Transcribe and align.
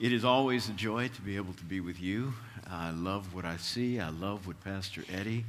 It 0.00 0.14
is 0.14 0.24
always 0.24 0.66
a 0.70 0.72
joy 0.72 1.08
to 1.08 1.20
be 1.20 1.36
able 1.36 1.52
to 1.52 1.64
be 1.64 1.80
with 1.80 2.00
you. 2.00 2.32
I 2.66 2.90
love 2.90 3.34
what 3.34 3.44
I 3.44 3.58
see. 3.58 4.00
I 4.00 4.08
love 4.08 4.46
what 4.46 4.58
Pastor 4.64 5.04
Eddie 5.12 5.44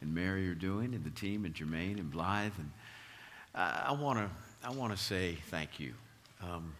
and 0.00 0.14
Mary 0.14 0.48
are 0.48 0.54
doing, 0.54 0.94
and 0.94 1.04
the 1.04 1.10
team, 1.10 1.44
and 1.44 1.54
Jermaine 1.54 1.98
and 1.98 2.10
Blythe. 2.10 2.54
And 2.56 2.70
I 3.54 3.92
want 3.92 4.18
to 4.18 4.30
I 4.66 4.70
want 4.70 4.96
to 4.96 4.98
say 4.98 5.36
thank 5.50 5.78
you. 5.78 5.92
Um, 6.42 6.72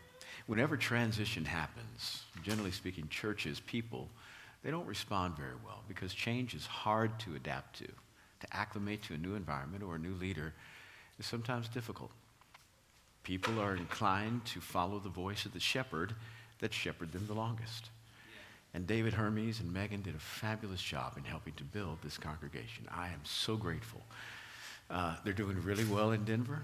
whenever 0.47 0.79
transition 0.79 1.45
happens, 1.45 2.23
generally 2.43 2.71
speaking, 2.71 3.07
churches, 3.11 3.61
people, 3.61 4.09
they 4.65 4.71
don't 4.71 4.87
respond 4.87 5.37
very 5.37 5.57
well 5.63 5.83
because 5.89 6.15
change 6.15 6.55
is 6.55 6.65
hard 6.65 7.19
to 7.21 7.35
adapt 7.35 7.81
to. 7.81 7.85
To 7.85 8.47
acclimate 8.51 9.03
to 9.03 9.15
a 9.15 9.19
new 9.19 9.35
environment 9.35 9.83
or 9.83 9.97
a 9.97 9.99
new 9.99 10.15
leader 10.15 10.55
is 11.19 11.27
sometimes 11.27 11.69
difficult. 11.69 12.13
People 13.25 13.61
are 13.61 13.77
inclined 13.77 14.47
to 14.47 14.61
follow 14.61 14.99
the 14.99 15.11
voice 15.11 15.45
of 15.45 15.53
the 15.53 15.61
shepherd 15.61 16.15
that 16.61 16.73
shepherded 16.73 17.13
them 17.13 17.27
the 17.27 17.35
longest. 17.35 17.91
And 18.73 18.87
David 18.87 19.15
Hermes 19.15 19.61
and 19.61 19.73
Megan 19.73 20.03
did 20.03 20.15
a 20.15 20.21
fabulous 20.21 20.81
job 20.81 21.15
in 21.17 21.25
helping 21.25 21.55
to 21.55 21.65
build 21.65 21.99
this 22.03 22.17
congregation. 22.17 22.87
I 22.91 23.09
am 23.09 23.21
so 23.25 23.57
grateful. 23.57 24.03
Uh, 24.89 25.17
they're 25.25 25.33
doing 25.33 25.61
really 25.63 25.85
well 25.85 26.13
in 26.13 26.25
Denver, 26.25 26.63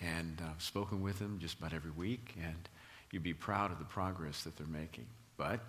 and 0.00 0.40
I've 0.48 0.62
spoken 0.62 1.02
with 1.02 1.18
them 1.18 1.38
just 1.40 1.58
about 1.58 1.72
every 1.72 1.90
week, 1.90 2.34
and 2.42 2.68
you'd 3.10 3.22
be 3.22 3.34
proud 3.34 3.72
of 3.72 3.78
the 3.78 3.84
progress 3.84 4.44
that 4.44 4.56
they're 4.56 4.66
making. 4.66 5.06
But 5.36 5.60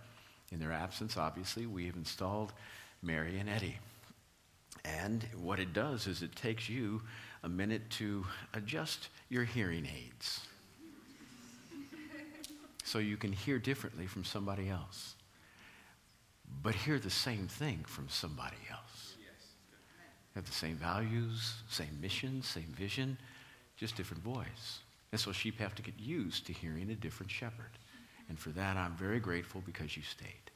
in 0.52 0.60
their 0.60 0.72
absence, 0.72 1.18
obviously, 1.18 1.66
we 1.66 1.86
have 1.88 1.96
installed 1.96 2.54
Mary 3.02 3.40
and 3.40 3.50
Eddie. 3.50 3.78
And 4.86 5.26
what 5.42 5.60
it 5.60 5.74
does 5.74 6.08
is 6.08 6.22
it 6.22 6.36
takes 6.36 6.70
you 6.70 7.02
a 7.44 7.50
minute 7.50 7.90
to 7.92 8.26
adjust 8.54 9.10
your 9.30 9.44
hearing 9.44 9.86
aids 9.86 10.42
so 12.90 12.98
you 12.98 13.18
can 13.18 13.32
hear 13.32 13.60
differently 13.60 14.08
from 14.08 14.24
somebody 14.24 14.68
else, 14.68 15.14
but 16.64 16.74
hear 16.74 16.98
the 16.98 17.10
same 17.12 17.48
thing 17.48 17.84
from 17.86 18.10
somebody 18.10 18.58
else. 18.72 19.14
Have 20.34 20.46
the 20.46 20.52
same 20.52 20.76
values, 20.76 21.54
same 21.70 22.00
mission, 22.02 22.42
same 22.42 22.74
vision, 22.76 23.16
just 23.78 23.96
different 23.96 24.24
voice. 24.24 24.80
And 25.12 25.22
so 25.22 25.32
sheep 25.32 25.60
have 25.60 25.76
to 25.76 25.84
get 25.84 26.00
used 26.00 26.48
to 26.48 26.54
hearing 26.54 26.90
a 26.90 26.96
different 26.96 27.32
shepherd. 27.32 27.78
And 28.28 28.40
for 28.40 28.50
that, 28.52 28.76
I'm 28.76 28.96
very 28.96 29.20
grateful 29.20 29.62
because 29.68 29.96
you 29.96 30.02
stayed. 30.02 30.50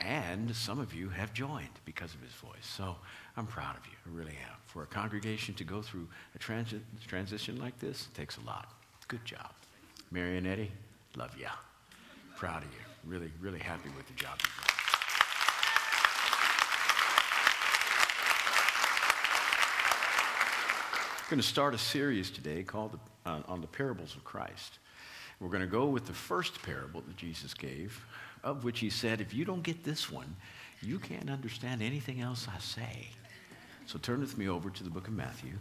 And 0.00 0.54
some 0.54 0.78
of 0.78 0.94
you 0.94 1.08
have 1.08 1.34
joined 1.34 1.80
because 1.84 2.14
of 2.14 2.22
his 2.22 2.32
voice. 2.32 2.62
So 2.62 2.94
I'm 3.36 3.46
proud 3.46 3.76
of 3.76 3.84
you. 3.86 3.92
I 4.06 4.16
really 4.16 4.38
am. 4.48 4.56
For 4.66 4.84
a 4.84 4.86
congregation 4.86 5.54
to 5.54 5.64
go 5.64 5.82
through 5.82 6.06
a 6.36 6.38
transi- 6.38 6.80
transition 7.08 7.58
like 7.58 7.76
this 7.80 8.06
takes 8.14 8.36
a 8.36 8.46
lot. 8.46 8.72
Good 9.08 9.24
job. 9.24 9.50
Mary 10.12 10.38
and 10.38 10.46
Eddie, 10.46 10.70
Love 11.16 11.36
you. 11.38 11.46
Proud 12.36 12.62
of 12.62 12.68
you. 12.68 13.10
Really, 13.10 13.32
really 13.40 13.58
happy 13.58 13.88
with 13.96 14.06
the 14.06 14.14
job 14.14 14.38
you've 14.38 14.56
done. 14.56 14.74
I'm 21.18 21.30
going 21.30 21.40
to 21.40 21.46
start 21.46 21.74
a 21.74 21.78
series 21.78 22.30
today 22.30 22.62
called 22.62 22.92
the, 22.92 23.30
uh, 23.30 23.42
on 23.46 23.60
the 23.60 23.66
parables 23.66 24.14
of 24.16 24.24
Christ. 24.24 24.78
We're 25.40 25.48
going 25.48 25.62
to 25.62 25.66
go 25.66 25.86
with 25.86 26.06
the 26.06 26.12
first 26.12 26.60
parable 26.62 27.02
that 27.06 27.16
Jesus 27.16 27.54
gave, 27.54 28.04
of 28.44 28.64
which 28.64 28.80
he 28.80 28.90
said, 28.90 29.20
if 29.20 29.32
you 29.32 29.44
don't 29.44 29.62
get 29.62 29.84
this 29.84 30.10
one, 30.10 30.36
you 30.82 30.98
can't 30.98 31.30
understand 31.30 31.82
anything 31.82 32.20
else 32.20 32.46
I 32.54 32.58
say. 32.60 33.08
So 33.86 33.98
turn 33.98 34.20
with 34.20 34.38
me 34.38 34.48
over 34.48 34.70
to 34.70 34.84
the 34.84 34.90
book 34.90 35.08
of 35.08 35.14
Matthew, 35.14 35.52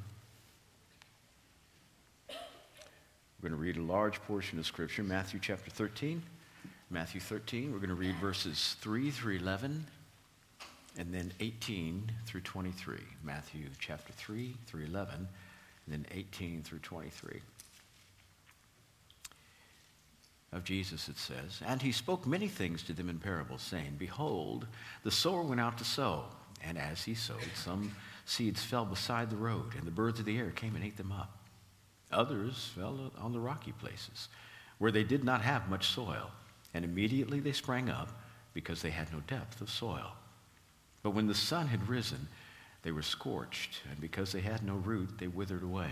We're 3.41 3.47
going 3.47 3.57
to 3.57 3.65
read 3.65 3.77
a 3.77 3.91
large 3.91 4.21
portion 4.23 4.59
of 4.59 4.65
Scripture, 4.65 5.01
Matthew 5.01 5.39
chapter 5.41 5.71
13. 5.71 6.21
Matthew 6.89 7.21
13, 7.21 7.71
we're 7.71 7.77
going 7.77 7.87
to 7.87 7.95
read 7.95 8.15
verses 8.15 8.75
3 8.81 9.11
through 9.11 9.37
11 9.37 9.85
and 10.97 11.13
then 11.13 11.31
18 11.39 12.11
through 12.25 12.41
23. 12.41 12.97
Matthew 13.23 13.61
chapter 13.79 14.11
3 14.11 14.53
through 14.65 14.83
11 14.83 15.15
and 15.15 15.27
then 15.87 16.05
18 16.11 16.63
through 16.63 16.79
23. 16.79 17.39
Of 20.51 20.65
Jesus, 20.65 21.07
it 21.07 21.17
says, 21.17 21.61
And 21.65 21.81
he 21.81 21.93
spoke 21.93 22.27
many 22.27 22.49
things 22.49 22.83
to 22.83 22.93
them 22.93 23.07
in 23.07 23.19
parables, 23.19 23.61
saying, 23.61 23.95
Behold, 23.97 24.67
the 25.05 25.11
sower 25.11 25.43
went 25.43 25.61
out 25.61 25.77
to 25.77 25.85
sow. 25.85 26.25
And 26.61 26.77
as 26.77 27.03
he 27.05 27.13
sowed, 27.13 27.37
some 27.55 27.95
seeds 28.25 28.61
fell 28.61 28.83
beside 28.83 29.29
the 29.29 29.37
road, 29.37 29.75
and 29.77 29.87
the 29.87 29.91
birds 29.91 30.19
of 30.19 30.25
the 30.25 30.37
air 30.37 30.49
came 30.49 30.75
and 30.75 30.83
ate 30.83 30.97
them 30.97 31.13
up. 31.13 31.38
Others 32.11 32.71
fell 32.75 33.11
on 33.17 33.33
the 33.33 33.39
rocky 33.39 33.71
places, 33.71 34.29
where 34.77 34.91
they 34.91 35.03
did 35.03 35.23
not 35.23 35.41
have 35.41 35.69
much 35.69 35.87
soil, 35.87 36.31
and 36.73 36.83
immediately 36.83 37.39
they 37.39 37.51
sprang 37.51 37.89
up 37.89 38.09
because 38.53 38.81
they 38.81 38.89
had 38.89 39.11
no 39.13 39.19
depth 39.21 39.61
of 39.61 39.69
soil. 39.69 40.13
But 41.03 41.11
when 41.11 41.27
the 41.27 41.35
sun 41.35 41.67
had 41.67 41.87
risen, 41.87 42.27
they 42.81 42.91
were 42.91 43.01
scorched, 43.01 43.81
and 43.89 43.99
because 43.99 44.31
they 44.31 44.41
had 44.41 44.63
no 44.63 44.75
root, 44.75 45.17
they 45.17 45.27
withered 45.27 45.63
away. 45.63 45.91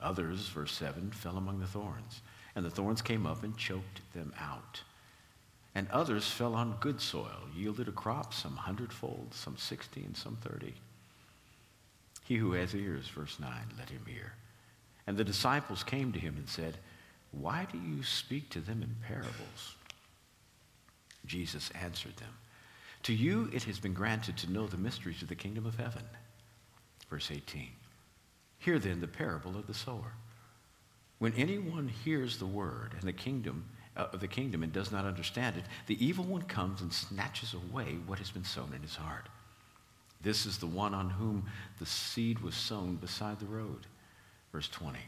Others, 0.00 0.48
verse 0.48 0.72
7, 0.72 1.10
fell 1.10 1.36
among 1.36 1.60
the 1.60 1.66
thorns, 1.66 2.22
and 2.54 2.64
the 2.64 2.70
thorns 2.70 3.02
came 3.02 3.26
up 3.26 3.42
and 3.44 3.56
choked 3.56 4.00
them 4.14 4.32
out. 4.38 4.82
And 5.74 5.88
others 5.90 6.28
fell 6.28 6.54
on 6.54 6.76
good 6.80 7.00
soil, 7.00 7.48
yielded 7.54 7.88
a 7.88 7.92
crop, 7.92 8.34
some 8.34 8.56
hundredfold, 8.56 9.32
some 9.32 9.56
sixty, 9.56 10.02
and 10.02 10.16
some 10.16 10.36
thirty. 10.36 10.74
He 12.24 12.36
who 12.36 12.52
has 12.52 12.74
ears, 12.74 13.08
verse 13.08 13.38
9, 13.38 13.50
let 13.78 13.90
him 13.90 14.04
hear. 14.06 14.34
And 15.08 15.16
the 15.16 15.24
disciples 15.24 15.82
came 15.82 16.12
to 16.12 16.18
him 16.18 16.34
and 16.36 16.46
said, 16.46 16.76
Why 17.32 17.66
do 17.72 17.78
you 17.78 18.02
speak 18.02 18.50
to 18.50 18.60
them 18.60 18.82
in 18.82 18.94
parables? 19.08 19.74
Jesus 21.24 21.70
answered 21.80 22.18
them, 22.18 22.36
To 23.04 23.14
you 23.14 23.48
it 23.54 23.64
has 23.64 23.78
been 23.78 23.94
granted 23.94 24.36
to 24.36 24.52
know 24.52 24.66
the 24.66 24.76
mysteries 24.76 25.22
of 25.22 25.28
the 25.28 25.34
kingdom 25.34 25.64
of 25.64 25.76
heaven. 25.76 26.02
Verse 27.08 27.30
18. 27.30 27.70
Hear 28.58 28.78
then 28.78 29.00
the 29.00 29.08
parable 29.08 29.56
of 29.56 29.66
the 29.66 29.72
sower. 29.72 30.12
When 31.20 31.32
anyone 31.38 31.88
hears 31.88 32.36
the 32.36 32.44
word 32.44 32.92
and 32.92 33.08
the 33.08 33.12
kingdom 33.14 33.64
uh, 33.96 34.08
of 34.12 34.20
the 34.20 34.28
kingdom 34.28 34.62
and 34.62 34.74
does 34.74 34.92
not 34.92 35.06
understand 35.06 35.56
it, 35.56 35.64
the 35.86 36.04
evil 36.04 36.24
one 36.24 36.42
comes 36.42 36.82
and 36.82 36.92
snatches 36.92 37.54
away 37.54 37.96
what 38.06 38.18
has 38.18 38.30
been 38.30 38.44
sown 38.44 38.74
in 38.76 38.82
his 38.82 38.96
heart. 38.96 39.30
This 40.20 40.44
is 40.44 40.58
the 40.58 40.66
one 40.66 40.92
on 40.92 41.08
whom 41.08 41.46
the 41.78 41.86
seed 41.86 42.40
was 42.40 42.54
sown 42.54 42.96
beside 42.96 43.40
the 43.40 43.46
road. 43.46 43.86
Verse 44.52 44.68
20. 44.68 44.98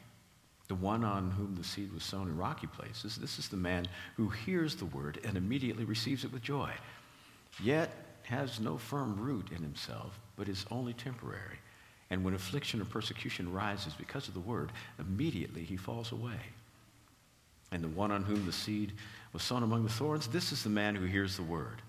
The 0.69 0.75
one 0.77 1.03
on 1.03 1.33
whom 1.33 1.57
the 1.57 1.65
seed 1.65 1.93
was 1.93 2.05
sown 2.05 2.29
in 2.29 2.37
rocky 2.37 2.69
places, 2.69 3.17
this 3.17 3.39
is 3.39 3.49
the 3.49 3.57
man 3.57 3.87
who 4.17 4.29
hears 4.29 4.77
the 4.77 4.85
word 4.85 5.19
and 5.25 5.37
immediately 5.37 5.85
receives 5.85 6.25
it 6.25 6.33
with 6.33 6.43
joy, 6.43 6.71
yet 7.61 7.91
has 8.23 8.61
no 8.61 8.79
firm 8.79 9.19
root 9.19 9.51
in 9.51 9.63
himself, 9.63 10.21
but 10.37 10.49
is 10.49 10.65
only 10.71 10.93
temporary. 10.93 11.59
And 12.11 12.25
when 12.25 12.35
affliction 12.35 12.81
or 12.81 12.85
persecution 12.85 13.53
rises 13.53 13.95
because 13.95 14.29
of 14.29 14.35
the 14.35 14.41
word, 14.41 14.71
immediately 14.99 15.65
he 15.65 15.77
falls 15.77 16.13
away. 16.13 16.39
And 17.73 17.83
the 17.83 17.89
one 17.89 18.11
on 18.11 18.23
whom 18.23 18.47
the 18.47 18.53
seed 18.53 18.93
was 19.33 19.43
sown 19.43 19.63
among 19.63 19.85
the 19.85 19.91
thorns, 19.91 20.27
this 20.27 20.53
is 20.53 20.63
the 20.63 20.71
man 20.71 20.95
who 20.95 21.05
hears 21.05 21.37
the 21.37 21.43
word. 21.43 21.83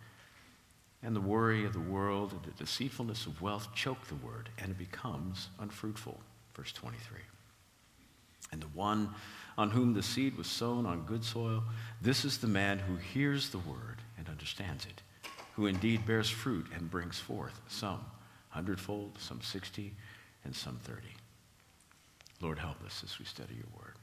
And 1.04 1.16
the 1.16 1.22
worry 1.22 1.66
of 1.66 1.74
the 1.74 1.80
world 1.80 2.34
and 2.34 2.44
the 2.44 2.64
deceitfulness 2.64 3.26
of 3.26 3.42
wealth 3.42 3.68
choke 3.74 4.06
the 4.08 4.16
word, 4.16 4.50
and 4.60 4.70
it 4.72 4.78
becomes 4.78 5.50
unfruitful. 5.60 6.20
Verse 6.56 6.72
23. 6.72 7.18
And 8.52 8.62
the 8.62 8.68
one 8.68 9.10
on 9.58 9.72
whom 9.72 9.94
the 9.94 10.04
seed 10.04 10.38
was 10.38 10.48
sown 10.48 10.86
on 10.86 11.04
good 11.04 11.24
soil, 11.24 11.64
this 12.02 12.26
is 12.26 12.38
the 12.38 12.48
man 12.48 12.80
who 12.80 12.96
hears 12.96 13.50
the 13.50 13.60
word 13.60 13.98
and 14.18 14.28
understands 14.28 14.86
it, 14.86 15.02
who 15.56 15.68
indeed 15.68 16.06
bears 16.06 16.30
fruit 16.30 16.68
and 16.76 16.90
brings 16.90 17.20
forth 17.20 17.60
some 17.68 18.04
hundredfold, 18.50 19.18
some 19.20 19.42
sixty, 19.42 19.94
and 20.44 20.56
some 20.56 20.80
thirty. 20.84 21.16
Lord, 22.42 22.58
help 22.60 22.84
us 22.84 23.04
as 23.04 23.20
we 23.20 23.26
study 23.26 23.54
your 23.54 23.66
word. 23.78 23.96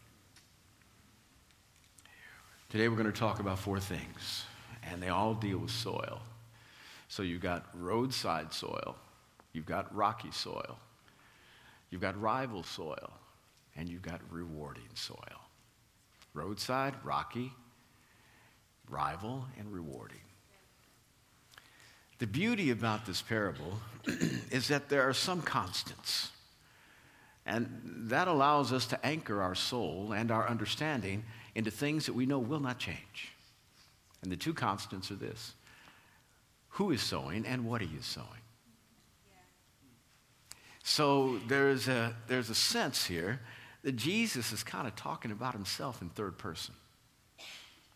Today 2.71 2.89
we're 2.89 2.97
going 2.97 3.13
to 3.13 3.19
talk 3.19 3.41
about 3.41 3.59
four 3.59 3.81
things, 3.81 4.45
and 4.83 5.03
they 5.03 5.09
all 5.09 5.35
deal 5.35 5.59
with 5.59 5.71
soil. 5.71 6.21
So 7.09 7.23
you've 7.23 7.41
got 7.41 7.67
roadside 7.75 8.53
soil, 8.53 8.95
you've 9.53 9.67
got 9.67 9.95
rocky 9.95 10.31
soil, 10.31 10.79
you've 11.91 12.03
got 12.03 12.21
rival 12.21 12.63
soil, 12.63 13.11
and 13.79 13.89
you've 13.89 14.03
got 14.03 14.21
rewarding 14.31 14.89
soil. 14.95 15.17
Roadside, 16.35 16.95
rocky, 17.05 17.53
rival, 18.91 19.47
and 19.59 19.73
rewarding. 19.73 20.19
The 22.19 22.27
beauty 22.27 22.71
about 22.71 23.07
this 23.07 23.23
parable 23.23 23.79
is 24.51 24.69
that 24.69 24.89
there 24.89 25.09
are 25.09 25.13
some 25.13 25.41
constants. 25.41 26.33
And 27.47 27.81
that 28.11 28.29
allows 28.29 28.73
us 28.73 28.87
to 28.87 29.07
anchor 29.07 29.41
our 29.41 29.55
soul 29.55 30.13
and 30.13 30.31
our 30.31 30.47
understanding 30.49 31.25
into 31.55 31.71
things 31.71 32.07
that 32.07 32.13
we 32.13 32.27
know 32.27 32.41
will 32.41 32.61
not 32.61 32.79
change. 32.79 33.33
And 34.23 34.31
the 34.31 34.37
two 34.37 34.53
constants 34.53 35.11
are 35.11 35.17
this 35.17 35.55
who 36.71 36.91
is 36.91 37.01
sowing 37.01 37.47
and 37.47 37.65
what 37.65 37.81
are 37.81 37.87
you 37.87 38.03
sowing. 38.03 38.27
So 40.83 41.39
there's 41.49 41.89
a, 41.89 42.15
there's 42.27 42.51
a 42.51 42.55
sense 42.55 43.07
here 43.07 43.41
that 43.83 43.97
Jesus 43.97 44.53
is 44.53 44.63
kind 44.63 44.87
of 44.87 44.97
talking 44.97 45.31
about 45.31 45.55
himself 45.55 46.03
in 46.03 46.11
third 46.11 46.39
person. 46.39 46.75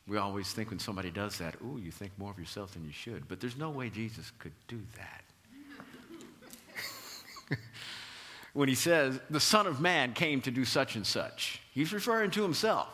We 0.07 0.17
always 0.17 0.53
think 0.53 0.71
when 0.71 0.79
somebody 0.79 1.11
does 1.11 1.39
that, 1.39 1.57
ooh, 1.63 1.79
you 1.79 1.91
think 1.91 2.13
more 2.19 2.31
of 2.31 2.39
yourself 2.39 2.73
than 2.73 2.85
you 2.85 2.93
should. 2.93 3.29
But 3.29 3.41
there's 3.41 3.57
no 3.57 3.71
way 3.71 3.89
Jesus 3.89 4.33
could 4.39 4.53
do 4.67 4.81
that. 4.97 7.59
when 8.53 8.69
he 8.69 8.75
says, 8.75 9.21
the 9.31 9.41
Son 9.41 9.67
of 9.67 9.81
Man 9.81 10.13
came 10.13 10.41
to 10.43 10.51
do 10.51 10.65
such 10.65 10.97
and 10.97 11.07
such, 11.07 11.61
he's 11.73 11.93
referring 11.93 12.31
to 12.33 12.43
himself. 12.43 12.89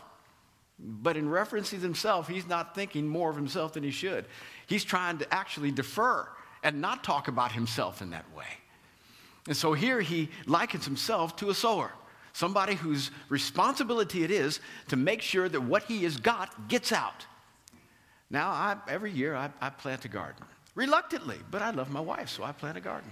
But 0.79 1.17
in 1.17 1.29
referencing 1.29 1.81
himself, 1.81 2.29
he's 2.29 2.47
not 2.47 2.75
thinking 2.75 3.09
more 3.09 3.31
of 3.31 3.37
himself 3.37 3.73
than 3.73 3.83
he 3.83 3.91
should. 3.91 4.27
He's 4.67 4.85
trying 4.85 5.19
to 5.19 5.35
actually 5.35 5.73
defer 5.73 6.29
and 6.63 6.81
not 6.81 7.03
talk 7.03 7.29
about 7.29 7.53
himself 7.53 8.01
in 8.01 8.11
that 8.11 8.25
way. 8.37 8.47
And 9.49 9.57
so 9.57 9.73
here 9.73 10.01
he 10.01 10.29
likens 10.47 10.85
himself 10.85 11.35
to 11.37 11.51
a 11.51 11.55
sower, 11.55 11.91
somebody 12.39 12.77
whose 12.77 13.11
responsibility 13.29 14.23
it 14.23 14.31
is 14.31 14.61
to 14.87 14.97
make 14.97 15.21
sure 15.21 15.49
that 15.49 15.61
what 15.61 15.83
he 15.83 16.05
has 16.05 16.17
got 16.17 16.69
gets 16.69 16.93
out. 16.93 17.27
Now, 18.31 18.51
I, 18.51 18.77
every 18.87 19.11
year 19.11 19.35
I, 19.35 19.51
I 19.61 19.71
plant 19.71 20.05
a 20.05 20.09
garden, 20.09 20.45
reluctantly, 20.77 21.39
but 21.51 21.63
I 21.63 21.71
love 21.71 21.91
my 21.91 22.01
wife, 22.01 22.29
so 22.29 22.45
I 22.45 22.53
plant 22.53 22.79
a 22.79 22.81
garden. 22.81 23.11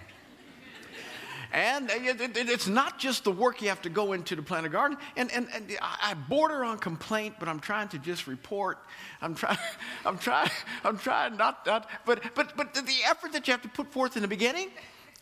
And 1.53 1.91
it's 1.91 2.69
not 2.69 2.99
just 2.99 3.25
the 3.25 3.33
work 3.33 3.63
you 3.63 3.69
have 3.69 3.83
to 3.83 3.89
go 3.89 4.13
into 4.13 4.37
to 4.37 4.43
plant 4.43 4.67
a 4.67 4.69
garden. 4.69 4.97
And, 5.17 5.33
and, 5.33 5.49
and 5.55 5.77
I 5.81 6.15
border 6.29 6.65
on 6.65 6.79
complaint, 6.79 7.37
but 7.41 7.49
I'm 7.49 7.61
trying 7.61 7.89
to 7.91 7.99
just 7.99 8.29
report. 8.29 8.79
I'm 9.21 9.35
trying, 9.35 9.59
I'm 10.05 10.19
trying, 10.19 10.51
I'm 10.85 10.99
trying 10.99 11.37
not, 11.37 11.67
not 11.67 11.89
but, 12.05 12.23
but, 12.37 12.57
but 12.57 12.75
the 12.75 12.99
effort 13.09 13.33
that 13.33 13.49
you 13.49 13.53
have 13.53 13.63
to 13.63 13.69
put 13.69 13.91
forth 13.93 14.17
in 14.17 14.23
the 14.23 14.29
beginning 14.29 14.71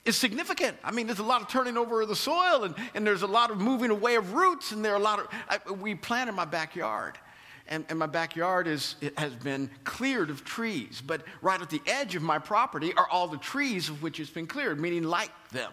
is 0.04 0.16
significant. 0.16 0.76
I 0.84 0.90
mean, 0.90 1.06
there's 1.06 1.18
a 1.18 1.24
lot 1.24 1.40
of 1.40 1.48
turning 1.48 1.76
over 1.76 2.02
of 2.02 2.08
the 2.08 2.16
soil, 2.16 2.64
and, 2.64 2.74
and 2.94 3.06
there's 3.06 3.22
a 3.22 3.26
lot 3.26 3.50
of 3.50 3.58
moving 3.58 3.90
away 3.90 4.16
of 4.16 4.34
roots, 4.34 4.72
and 4.72 4.84
there 4.84 4.92
are 4.92 4.98
a 4.98 5.02
lot 5.02 5.18
of, 5.18 5.28
I, 5.48 5.72
we 5.72 5.94
plant 5.94 6.28
in 6.28 6.34
my 6.34 6.44
backyard. 6.44 7.18
And, 7.66 7.86
and, 7.88 7.98
my 7.98 8.06
backyard 8.06 8.66
is, 8.66 8.96
has 9.16 9.34
been 9.36 9.70
cleared 9.84 10.28
of 10.28 10.44
trees. 10.44 11.02
But 11.04 11.22
right 11.40 11.60
at 11.60 11.70
the 11.70 11.80
edge 11.86 12.14
of 12.14 12.22
my 12.22 12.38
property 12.38 12.92
are 12.94 13.08
all 13.08 13.26
the 13.26 13.38
trees 13.38 13.88
of 13.88 14.02
which 14.02 14.20
it's 14.20 14.28
been 14.28 14.46
cleared, 14.46 14.78
meaning 14.78 15.02
like 15.02 15.30
them. 15.50 15.72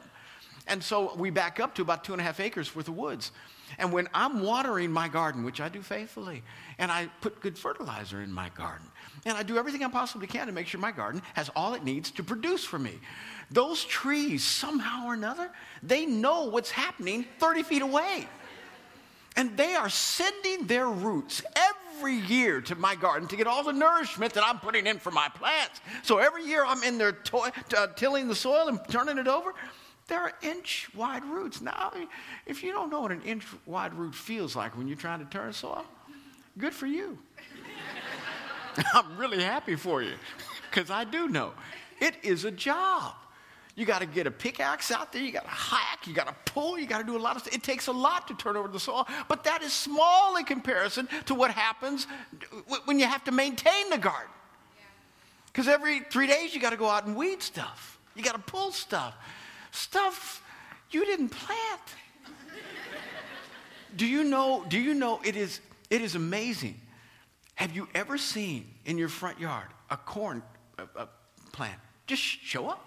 And 0.68 0.82
so 0.82 1.14
we 1.16 1.32
back 1.32 1.60
up 1.60 1.76
to 1.76 1.82
about 1.82 2.06
two 2.06 2.14
and 2.14 2.22
a 2.22 2.24
half 2.24 2.40
acres 2.40 2.74
worth 2.74 2.88
of 2.88 2.96
woods. 2.96 3.34
And 3.78 3.92
when 3.92 4.08
I'm 4.14 4.42
watering 4.42 4.92
my 4.92 5.08
garden, 5.08 5.44
which 5.44 5.60
I 5.62 5.70
do 5.70 5.82
faithfully, 5.82 6.44
and 6.78 6.92
I 6.92 7.10
put 7.20 7.42
good 7.42 7.58
fertilizer 7.58 8.22
in 8.22 8.32
my 8.32 8.50
garden, 8.50 8.88
and 9.26 9.38
I 9.38 9.44
do 9.44 9.58
everything 9.58 9.84
I 9.84 9.90
possibly 9.90 10.28
can 10.28 10.48
to 10.48 10.54
make 10.54 10.68
sure 10.68 10.80
my 10.80 10.92
garden 10.92 11.22
has 11.34 11.50
all 11.56 11.74
it 11.74 11.84
needs 11.84 12.12
to 12.12 12.24
produce 12.24 12.64
for 12.64 12.80
me, 12.80 13.00
those 13.52 13.84
trees, 13.84 14.44
somehow 14.44 15.08
or 15.08 15.14
another, 15.14 15.52
they 15.84 16.06
know 16.06 16.46
what's 16.46 16.72
happening 16.72 17.26
30 17.40 17.64
feet 17.64 17.82
away. 17.82 18.28
And 19.38 19.56
they 19.56 19.76
are 19.76 19.90
sending 19.90 20.68
their 20.68 20.88
roots 20.88 21.42
every 21.56 22.16
year 22.16 22.60
to 22.62 22.76
my 22.76 22.96
garden 22.96 23.28
to 23.30 23.38
get 23.38 23.48
all 23.48 23.64
the 23.64 23.72
nourishment 23.72 24.34
that 24.34 24.44
I'm 24.46 24.60
putting 24.60 24.88
in 24.88 25.00
for 25.00 25.12
my 25.12 25.30
plants. 25.30 25.80
So 26.04 26.18
every 26.18 26.46
year 26.46 26.66
I'm 26.66 26.84
in 26.84 26.98
there 26.98 27.14
to- 27.14 27.52
uh, 27.78 27.88
tilling 27.96 28.28
the 28.28 28.36
soil 28.36 28.68
and 28.68 28.80
turning 28.90 29.18
it 29.18 29.28
over. 29.28 29.54
There 30.08 30.20
are 30.20 30.34
inch 30.42 30.90
wide 30.94 31.24
roots. 31.24 31.62
Now, 31.62 31.94
if 32.46 32.64
you 32.64 32.74
don't 32.74 32.90
know 32.90 33.02
what 33.02 33.12
an 33.12 33.22
inch 33.22 33.46
wide 33.66 33.94
root 33.94 34.14
feels 34.14 34.56
like 34.56 34.76
when 34.78 34.88
you're 34.88 34.98
trying 34.98 35.20
to 35.20 35.26
turn 35.26 35.54
soil, 35.54 35.86
good 36.58 36.74
for 36.74 36.88
you. 36.88 37.18
I'm 38.94 39.18
really 39.18 39.44
happy 39.44 39.76
for 39.76 40.02
you 40.02 40.14
because 40.70 40.90
I 40.90 41.04
do 41.04 41.28
know 41.28 41.54
it 42.00 42.16
is 42.24 42.46
a 42.46 42.52
job. 42.52 43.14
You 43.76 43.86
got 43.86 44.00
to 44.00 44.06
get 44.06 44.28
a 44.28 44.32
pickaxe 44.32 44.92
out 44.92 45.14
there, 45.14 45.22
you 45.22 45.32
got 45.32 45.46
to 45.46 45.50
hack, 45.50 46.06
you 46.06 46.14
got 46.14 46.28
to 46.28 46.52
pull, 46.52 46.78
you 46.78 46.86
got 46.86 47.00
to 47.00 47.06
do 47.06 47.16
a 47.16 47.20
lot 47.20 47.38
of 47.38 47.44
stuff. 47.44 47.56
It 47.56 47.64
takes 47.64 47.88
a 47.88 47.92
lot 47.92 48.28
to 48.28 48.34
turn 48.36 48.58
over 48.58 48.68
the 48.68 48.80
soil, 48.80 49.08
but 49.30 49.46
that 49.46 49.64
is 49.64 49.72
small 49.72 50.36
in 50.36 50.44
comparison 50.44 51.08
to 51.26 51.34
what 51.34 51.52
happens 51.52 52.06
when 52.86 53.00
you 53.00 53.06
have 53.06 53.24
to 53.24 53.32
maintain 53.32 53.90
the 53.90 53.98
garden. 53.98 54.30
Because 55.48 55.68
every 55.68 56.02
three 56.02 56.28
days 56.28 56.54
you 56.54 56.60
got 56.60 56.72
to 56.72 56.78
go 56.78 56.88
out 56.88 57.06
and 57.06 57.16
weed 57.16 57.42
stuff, 57.42 57.98
you 58.16 58.24
got 58.24 58.36
to 58.36 58.42
pull 58.42 58.72
stuff 58.72 59.16
stuff 59.72 60.44
you 60.92 61.06
didn't 61.06 61.30
plant. 61.30 61.82
do 63.96 64.06
you 64.06 64.24
know, 64.24 64.66
do 64.68 64.78
you 64.78 64.94
know 64.94 65.22
it 65.24 65.36
is, 65.36 65.62
it 65.90 66.02
is 66.02 66.16
amazing. 66.16 66.80
Have 67.62 67.76
you 67.76 67.88
ever 67.94 68.18
seen 68.18 68.66
in 68.86 68.98
your 68.98 69.08
front 69.08 69.40
yard 69.40 69.68
a 69.92 69.96
corn 69.96 70.42
a, 70.80 70.84
a 70.96 71.08
plant 71.52 71.80
just 72.08 72.20
show 72.20 72.68
up? 72.68 72.84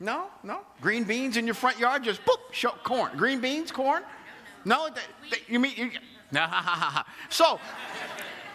No, 0.00 0.26
no. 0.42 0.62
Green 0.80 1.04
beans 1.04 1.36
in 1.36 1.44
your 1.44 1.54
front 1.54 1.78
yard, 1.78 2.02
just 2.02 2.24
boop, 2.24 2.38
show 2.50 2.72
corn. 2.82 3.16
Green 3.16 3.40
beans, 3.40 3.70
corn. 3.70 4.02
No, 4.64 4.88
they, 4.92 5.00
they, 5.30 5.36
you 5.46 5.60
mean 5.60 5.74
you, 5.76 5.90
so 7.28 7.60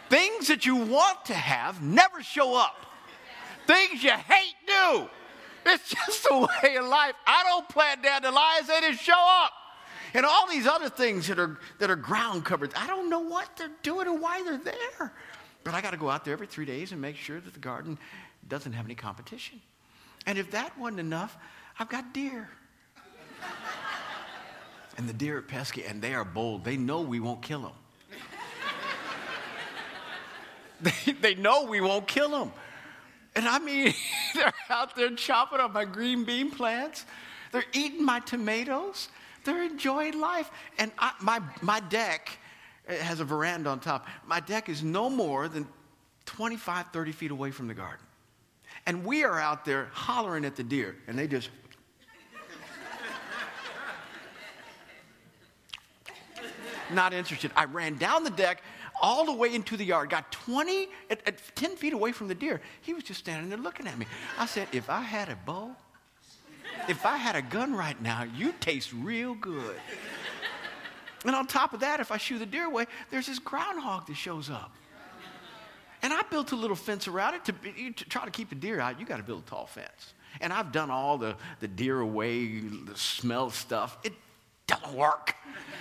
things 0.10 0.50
that 0.50 0.66
you 0.66 0.75
want 0.75 1.24
to 1.24 1.34
have 1.34 1.81
never 1.81 2.22
show 2.22 2.54
up. 2.54 2.86
Things 3.66 4.04
you 4.04 4.12
hate 4.12 4.56
do. 4.68 5.10
It's 5.68 5.90
just 6.06 6.28
a 6.30 6.38
way 6.38 6.75
of 6.75 6.86
life. 6.86 7.13
I 7.25 7.44
don't 7.45 7.69
plant 7.69 8.04
dandelions, 8.04 8.68
they 8.68 8.81
just 8.81 9.02
show 9.02 9.13
up. 9.16 9.54
And 10.14 10.26
all 10.26 10.48
these 10.48 10.66
other 10.66 10.90
things 10.90 11.28
that 11.28 11.40
are, 11.40 11.60
that 11.80 11.90
are 11.90 11.96
ground 11.96 12.46
covered, 12.46 12.74
I 12.76 12.88
don't 12.88 13.10
know 13.10 13.20
what 13.20 13.56
they're 13.58 13.72
doing 13.84 14.08
or 14.08 14.18
why 14.18 14.44
they're 14.44 14.58
there. 14.58 15.14
But 15.64 15.74
I 15.74 15.82
got 15.82 15.92
to 15.92 15.98
go 15.98 16.10
out 16.10 16.26
there 16.26 16.34
every 16.34 16.48
three 16.48 16.66
days 16.66 16.92
and 16.92 17.02
make 17.02 17.16
sure 17.16 17.40
that 17.40 17.54
the 17.54 17.60
garden 17.60 17.98
doesn't 18.48 18.74
have 18.74 18.86
any 18.86 18.96
competition. 18.96 19.62
And 20.26 20.38
if 20.38 20.52
that 20.52 20.78
wasn't 20.78 21.02
enough, 21.02 21.38
I've 21.78 21.90
got 21.90 22.14
deer. 22.14 22.50
and 24.98 25.08
the 25.08 25.14
deer 25.14 25.38
are 25.38 25.42
pesky 25.42 25.84
and 25.84 26.02
they 26.02 26.14
are 26.14 26.26
bold. 26.26 26.64
They 26.64 26.78
know 26.78 27.02
we 27.02 27.20
won't 27.20 27.42
kill 27.42 27.62
them. 27.62 27.72
they, 30.82 31.14
they 31.14 31.36
know 31.36 31.66
we 31.66 31.82
won't 31.82 32.08
kill 32.08 32.30
them. 32.32 32.52
And 33.36 33.48
I 33.48 33.60
mean, 33.60 33.94
they're 34.36 34.54
out 34.70 34.96
there 34.96 35.10
chopping 35.12 35.60
up 35.60 35.74
my 35.74 35.86
green 35.86 36.24
bean 36.24 36.52
plants. 36.52 37.06
They're 37.52 37.64
eating 37.74 38.04
my 38.04 38.20
tomatoes. 38.20 39.10
They're 39.44 39.64
enjoying 39.64 40.20
life. 40.20 40.50
And 40.78 40.92
I, 40.98 41.14
my, 41.22 41.42
my 41.62 41.80
deck 41.80 42.38
has 42.88 43.20
a 43.20 43.26
veranda 43.26 43.70
on 43.70 43.80
top. 43.80 44.08
My 44.26 44.40
deck 44.40 44.70
is 44.70 44.84
no 44.84 45.10
more 45.10 45.48
than 45.48 45.68
25, 46.26 46.88
30 46.88 47.12
feet 47.12 47.32
away 47.32 47.52
from 47.52 47.68
the 47.68 47.74
garden. 47.74 48.06
And 48.86 49.04
we 49.06 49.24
are 49.24 49.40
out 49.40 49.66
there 49.66 49.90
hollering 49.92 50.46
at 50.46 50.56
the 50.56 50.64
deer, 50.64 50.96
and 51.08 51.18
they 51.18 51.28
just. 51.28 51.50
Not 56.92 57.14
interested. 57.14 57.52
I 57.56 57.66
ran 57.66 57.98
down 57.98 58.24
the 58.24 58.30
deck 58.30 58.64
all 59.02 59.26
the 59.26 59.34
way 59.34 59.54
into 59.54 59.78
the 59.78 59.86
yard, 59.86 60.10
got 60.10 60.32
20, 60.32 60.90
at, 61.10 61.28
at 61.28 61.42
10 61.56 61.76
feet 61.76 61.94
away 61.94 62.12
from 62.12 62.28
the 62.28 62.36
deer. 62.36 62.62
He 62.81 62.94
was 62.94 63.04
just 63.04 63.19
standing 63.19 63.50
there 63.50 63.58
looking 63.58 63.88
at 63.88 63.98
me. 63.98 64.06
I 64.38 64.46
said, 64.46 64.68
if 64.72 64.90
I 64.90 65.02
had 65.02 65.30
a 65.30 65.36
bow, 65.36 65.76
if 66.88 67.06
I 67.06 67.18
had 67.18 67.36
a 67.36 67.42
gun 67.42 67.74
right 67.74 68.00
now, 68.02 68.24
you 68.24 68.54
taste 68.59 68.94
real 68.94 69.33
good. 69.33 69.76
And 71.26 71.36
on 71.36 71.48
top 71.48 71.74
of 71.74 71.81
that, 71.81 72.00
if 72.00 72.12
I 72.12 72.18
shoo 72.18 72.40
the 72.40 72.45
deer 72.45 72.66
away, 72.66 72.86
there's 73.12 73.28
this 73.28 73.40
groundhog 73.40 74.07
that 74.07 74.16
shows 74.16 74.50
up. 74.50 74.71
And 76.02 76.14
I 76.14 76.21
built 76.30 76.54
a 76.54 76.56
little 76.56 76.78
fence 76.78 77.07
around 77.07 77.36
it 77.36 77.45
to, 77.45 77.92
to 77.92 78.09
try 78.09 78.24
to 78.24 78.31
keep 78.31 78.50
the 78.50 78.56
deer 78.56 78.80
out. 78.80 79.00
You 79.00 79.06
got 79.06 79.18
to 79.18 79.24
build 79.24 79.44
a 79.45 79.50
tall 79.50 79.66
fence. 79.66 80.14
And 80.40 80.54
I've 80.54 80.71
done 80.71 80.90
all 80.90 81.18
the, 81.18 81.36
the 81.59 81.68
deer 81.68 82.00
away, 82.00 82.59
the 82.59 82.95
smell 82.95 83.50
stuff. 83.50 83.98
It 84.04 84.14
doesn't 84.66 84.94
work. 84.94 85.36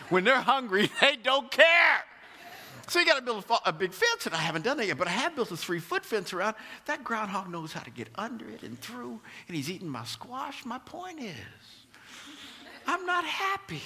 When 0.08 0.24
they're 0.24 0.40
hungry, 0.40 0.90
they 1.00 1.16
don't 1.16 1.50
care. 1.50 2.04
So 2.88 2.98
you 2.98 3.04
got 3.04 3.16
to 3.16 3.22
build 3.22 3.44
a, 3.50 3.68
a, 3.68 3.72
big 3.72 3.92
fence, 3.92 4.24
and 4.24 4.34
I 4.34 4.38
haven't 4.38 4.62
done 4.64 4.78
that 4.78 4.86
yet, 4.86 4.96
but 4.96 5.08
I 5.08 5.10
have 5.10 5.34
built 5.36 5.50
a 5.50 5.56
three 5.56 5.78
foot 5.78 6.04
fence 6.04 6.32
around. 6.32 6.56
That 6.86 7.04
groundhog 7.04 7.50
knows 7.50 7.72
how 7.72 7.80
to 7.80 7.90
get 7.90 8.08
under 8.14 8.48
it 8.48 8.62
and 8.62 8.80
through, 8.80 9.20
and 9.46 9.56
he's 9.56 9.70
eating 9.70 9.88
my 9.88 10.04
squash. 10.04 10.64
My 10.64 10.78
point 10.78 11.20
is, 11.20 11.34
I'm 12.86 13.04
not 13.04 13.24
happy. 13.24 13.82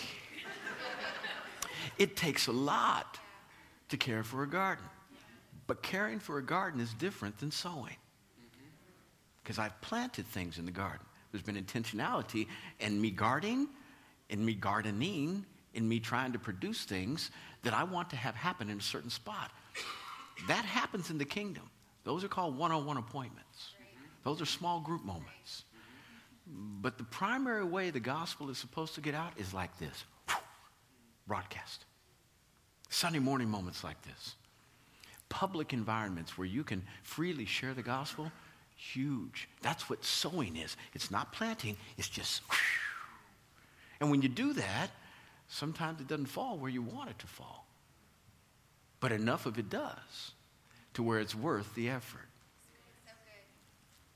It 1.99 2.16
takes 2.16 2.47
a 2.47 2.52
lot 2.52 3.18
to 3.88 3.97
care 3.97 4.23
for 4.23 4.44
a 4.44 4.49
garden, 4.49 4.85
but 5.66 5.82
caring 5.82 6.21
for 6.21 6.38
a 6.38 6.42
garden 6.42 6.80
is 6.80 6.94
different 6.94 7.38
than 7.38 7.50
sowing. 7.50 7.97
Because 9.42 9.59
I've 9.59 9.78
planted 9.80 10.26
things 10.26 10.59
in 10.59 10.64
the 10.64 10.71
garden. 10.71 11.04
There's 11.32 11.42
been 11.42 11.56
intentionality 11.56 12.47
in 12.78 13.00
me 13.00 13.11
guarding, 13.11 13.66
in 14.28 14.44
me 14.44 14.54
gardening, 14.54 15.44
in 15.75 15.88
me 15.88 15.99
trying 15.99 16.32
to 16.32 16.38
produce 16.38 16.85
things 16.85 17.30
that 17.62 17.75
I 17.75 17.85
want 17.85 18.11
to 18.11 18.16
have 18.16 18.35
happen 18.35 18.69
in 18.71 18.78
a 18.78 18.83
certain 18.83 19.11
spot. 19.11 19.50
That 20.49 20.64
happens 20.64 21.11
in 21.11 21.19
the 21.19 21.25
kingdom. 21.25 21.69
Those 22.04 22.25
are 22.25 22.28
called 22.28 22.57
one 22.57 22.73
on 22.73 22.85
one 22.85 22.97
appointments, 22.97 23.75
those 24.25 24.40
are 24.40 24.47
small 24.47 24.81
group 24.81 25.04
moments. 25.04 25.64
But 26.45 26.99
the 26.99 27.04
primary 27.04 27.64
way 27.64 27.90
the 27.90 28.00
gospel 28.00 28.50
is 28.50 28.59
supposed 28.59 28.97
to 28.97 29.00
get 29.00 29.14
out 29.14 29.33
is 29.37 29.54
like 29.54 29.78
this 29.78 30.04
broadcast. 31.26 31.85
Sunday 32.88 33.21
morning 33.21 33.49
moments 33.49 33.85
like 33.85 34.00
this. 34.02 34.35
Public 35.28 35.73
environments 35.73 36.37
where 36.37 36.47
you 36.47 36.62
can 36.62 36.83
freely 37.02 37.47
share 37.47 37.73
the 37.73 37.83
gospel, 37.83 38.31
huge. 38.76 39.49
That's 39.62 39.88
what 39.88 40.04
sowing 40.04 40.57
is. 40.57 40.76
It's 40.95 41.11
not 41.11 41.33
planting, 41.33 41.76
it's 41.97 42.09
just. 42.09 42.42
And 44.00 44.11
when 44.11 44.21
you 44.21 44.28
do 44.28 44.52
that, 44.54 44.90
sometimes 45.52 46.00
it 46.00 46.09
doesn't 46.09 46.26
fall 46.26 46.56
where 46.56 46.71
you 46.71 46.82
want 46.82 47.11
it 47.11 47.18
to 47.18 47.26
fall. 47.26 47.66
but 49.00 49.11
enough 49.11 49.47
of 49.47 49.59
it 49.59 49.68
does 49.68 50.32
to 50.94 51.02
where 51.02 51.18
it's 51.18 51.35
worth 51.35 51.75
the 51.75 51.90
effort. 51.90 52.28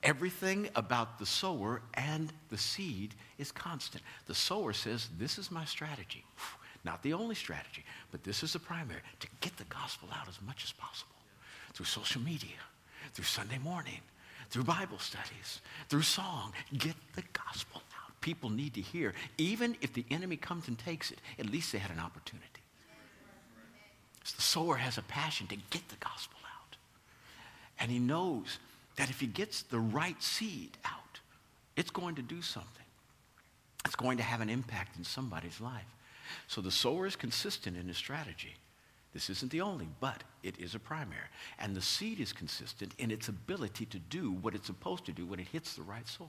Everything 0.05 0.69
about 0.77 1.19
the 1.19 1.27
sower 1.27 1.83
and 1.95 2.33
the 2.51 2.57
seed 2.57 3.17
is 3.37 3.51
constant. 3.51 4.05
The 4.27 4.35
sower 4.35 4.73
says, 4.73 5.09
This 5.19 5.39
is 5.39 5.51
my 5.51 5.65
strategy. 5.65 6.25
Not 6.85 7.03
the 7.03 7.15
only 7.15 7.35
strategy, 7.35 7.85
but 8.13 8.23
this 8.23 8.45
is 8.45 8.53
the 8.53 8.61
primary 8.61 9.01
to 9.19 9.27
get 9.41 9.57
the 9.57 9.65
gospel 9.65 10.09
out 10.13 10.29
as 10.29 10.41
much 10.47 10.63
as 10.63 10.71
possible 10.71 11.17
through 11.75 11.87
social 11.87 12.23
media, 12.23 12.61
through 13.13 13.25
Sunday 13.25 13.59
morning, 13.59 14.01
through 14.51 14.63
Bible 14.63 15.01
studies, 15.01 15.61
through 15.89 16.03
song. 16.03 16.53
Get 16.79 16.95
the 17.17 17.25
gospel. 17.33 17.83
People 18.27 18.51
need 18.51 18.75
to 18.75 18.81
hear. 18.81 19.15
Even 19.39 19.77
if 19.83 19.93
the 19.93 20.05
enemy 20.11 20.37
comes 20.37 20.67
and 20.67 20.77
takes 20.77 21.13
it, 21.13 21.21
at 21.39 21.47
least 21.47 21.71
they 21.71 21.79
had 21.79 21.93
an 21.93 22.01
opportunity. 22.01 22.45
So 24.25 24.35
the 24.35 24.43
sower 24.43 24.75
has 24.75 24.99
a 24.99 25.03
passion 25.03 25.47
to 25.47 25.55
get 25.71 25.89
the 25.91 25.95
gospel 26.01 26.41
out. 26.45 26.77
And 27.79 27.89
he 27.89 28.01
knows 28.01 28.59
that 28.97 29.11
if 29.11 29.21
he 29.21 29.29
gets 29.29 29.63
the 29.63 29.79
right 29.79 30.21
seed 30.21 30.77
out, 30.85 31.21
it's 31.77 31.93
going 31.93 32.17
to 32.17 32.23
do 32.23 32.43
something. 32.43 32.83
It's 33.85 33.95
going 33.95 34.17
to 34.17 34.25
have 34.25 34.41
an 34.41 34.51
impact 34.51 34.99
in 34.99 35.05
somebody's 35.05 35.61
life. 35.61 35.87
So 36.49 36.61
the 36.61 36.73
sower 36.73 37.07
is 37.07 37.15
consistent 37.15 37.77
in 37.77 37.87
his 37.87 37.97
strategy. 37.97 38.57
This 39.15 39.31
isn't 39.31 39.53
the 39.53 39.61
only, 39.61 39.87
but 40.01 40.25
it 40.43 40.59
is 40.59 40.75
a 40.75 40.81
primary. 40.81 41.31
And 41.61 41.77
the 41.77 41.81
seed 41.81 42.19
is 42.19 42.33
consistent 42.33 42.93
in 42.99 43.13
its 43.13 43.29
ability 43.29 43.87
to 43.87 44.01
do 44.01 44.33
what 44.33 44.57
it's 44.57 44.67
supposed 44.67 45.05
to 45.07 45.13
do 45.13 45.27
when 45.27 45.39
it 45.39 45.47
hits 45.47 45.77
the 45.77 45.83
right 45.83 46.09
soil. 46.09 46.29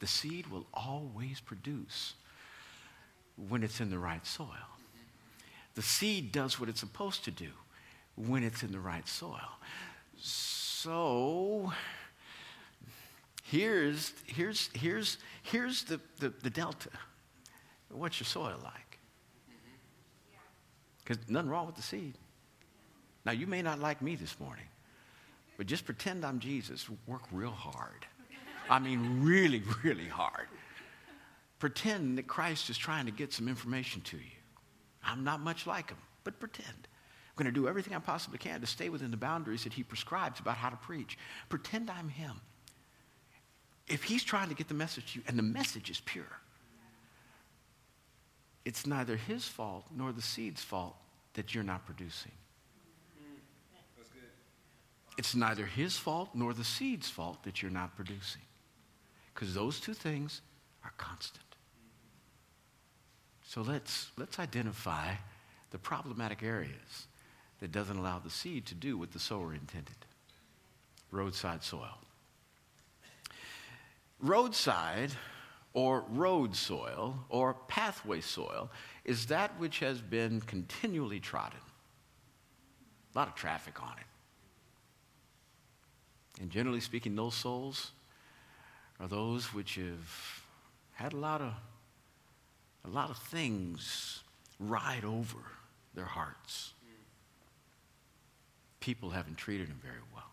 The 0.00 0.06
seed 0.06 0.46
will 0.48 0.66
always 0.74 1.40
produce 1.40 2.14
when 3.48 3.62
it's 3.62 3.80
in 3.80 3.90
the 3.90 3.98
right 3.98 4.26
soil. 4.26 4.48
The 5.74 5.82
seed 5.82 6.32
does 6.32 6.60
what 6.60 6.68
it's 6.68 6.80
supposed 6.80 7.24
to 7.24 7.30
do 7.30 7.50
when 8.16 8.44
it's 8.44 8.62
in 8.62 8.70
the 8.70 8.78
right 8.78 9.06
soil. 9.08 9.58
So 10.16 11.72
here's, 13.42 14.12
here's, 14.26 14.70
here's, 14.74 15.18
here's 15.42 15.84
the, 15.84 16.00
the, 16.20 16.32
the 16.42 16.50
delta. 16.50 16.90
What's 17.90 18.20
your 18.20 18.26
soil 18.26 18.58
like? 18.62 18.98
Because 21.02 21.18
nothing 21.28 21.50
wrong 21.50 21.66
with 21.66 21.76
the 21.76 21.82
seed. 21.82 22.14
Now, 23.24 23.32
you 23.32 23.46
may 23.46 23.62
not 23.62 23.78
like 23.78 24.02
me 24.02 24.16
this 24.16 24.38
morning, 24.38 24.64
but 25.56 25.66
just 25.66 25.84
pretend 25.84 26.24
I'm 26.24 26.38
Jesus. 26.38 26.88
Work 27.06 27.22
real 27.32 27.50
hard. 27.50 28.06
I 28.68 28.78
mean, 28.78 29.22
really, 29.22 29.62
really 29.82 30.08
hard. 30.08 30.48
Pretend 31.58 32.18
that 32.18 32.26
Christ 32.26 32.70
is 32.70 32.78
trying 32.78 33.06
to 33.06 33.12
get 33.12 33.32
some 33.32 33.48
information 33.48 34.02
to 34.02 34.16
you. 34.16 34.22
I'm 35.04 35.24
not 35.24 35.40
much 35.40 35.66
like 35.66 35.90
him, 35.90 35.98
but 36.24 36.40
pretend. 36.40 36.68
I'm 36.68 37.42
going 37.42 37.52
to 37.52 37.60
do 37.60 37.68
everything 37.68 37.94
I 37.94 37.98
possibly 37.98 38.38
can 38.38 38.60
to 38.60 38.66
stay 38.66 38.88
within 38.88 39.10
the 39.10 39.16
boundaries 39.16 39.64
that 39.64 39.72
he 39.72 39.82
prescribes 39.82 40.40
about 40.40 40.56
how 40.56 40.70
to 40.70 40.76
preach. 40.76 41.18
Pretend 41.48 41.90
I'm 41.90 42.08
him. 42.08 42.40
If 43.86 44.04
he's 44.04 44.24
trying 44.24 44.48
to 44.48 44.54
get 44.54 44.68
the 44.68 44.74
message 44.74 45.12
to 45.12 45.18
you, 45.18 45.24
and 45.28 45.38
the 45.38 45.42
message 45.42 45.90
is 45.90 46.00
pure, 46.00 46.40
it's 48.64 48.86
neither 48.86 49.16
his 49.16 49.46
fault 49.46 49.84
nor 49.94 50.12
the 50.12 50.22
seed's 50.22 50.62
fault 50.62 50.96
that 51.34 51.54
you're 51.54 51.64
not 51.64 51.84
producing. 51.84 52.32
It's 55.16 55.34
neither 55.34 55.66
his 55.66 55.96
fault 55.96 56.30
nor 56.34 56.54
the 56.54 56.64
seed's 56.64 57.08
fault 57.08 57.44
that 57.44 57.62
you're 57.62 57.70
not 57.70 57.94
producing. 57.94 58.42
Because 59.34 59.54
those 59.54 59.80
two 59.80 59.94
things 59.94 60.40
are 60.84 60.92
constant. 60.96 61.44
So 63.44 63.62
let's, 63.62 64.10
let's 64.16 64.38
identify 64.38 65.14
the 65.70 65.78
problematic 65.78 66.42
areas 66.42 67.06
that 67.60 67.72
doesn't 67.72 67.96
allow 67.96 68.18
the 68.18 68.30
seed 68.30 68.66
to 68.66 68.74
do 68.74 68.96
what 68.96 69.12
the 69.12 69.18
sower 69.18 69.54
intended. 69.54 69.96
Roadside 71.10 71.62
soil. 71.62 71.98
Roadside 74.20 75.10
or 75.72 76.04
road 76.08 76.54
soil 76.54 77.18
or 77.28 77.54
pathway 77.68 78.20
soil 78.20 78.70
is 79.04 79.26
that 79.26 79.58
which 79.58 79.80
has 79.80 80.00
been 80.00 80.40
continually 80.40 81.20
trodden. 81.20 81.58
A 83.14 83.18
lot 83.18 83.28
of 83.28 83.34
traffic 83.34 83.82
on 83.82 83.92
it. 83.98 84.06
And 86.40 86.50
generally 86.50 86.80
speaking, 86.80 87.14
those 87.14 87.34
souls 87.34 87.90
are 89.00 89.08
those 89.08 89.52
which 89.52 89.74
have 89.76 90.42
had 90.92 91.12
a 91.12 91.16
lot 91.16 91.40
of 91.40 91.52
a 92.84 92.90
lot 92.90 93.10
of 93.10 93.16
things 93.16 94.22
ride 94.60 95.04
over 95.04 95.38
their 95.94 96.04
hearts. 96.04 96.72
People 98.80 99.10
haven't 99.10 99.38
treated 99.38 99.68
them 99.68 99.80
very 99.82 100.02
well. 100.14 100.24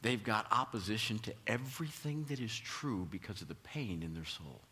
They've 0.00 0.22
got 0.22 0.46
opposition 0.50 1.18
to 1.20 1.34
everything 1.46 2.24
that 2.28 2.40
is 2.40 2.56
true 2.56 3.06
because 3.10 3.42
of 3.42 3.48
the 3.48 3.56
pain 3.56 4.02
in 4.02 4.14
their 4.14 4.24
soul. 4.24 4.62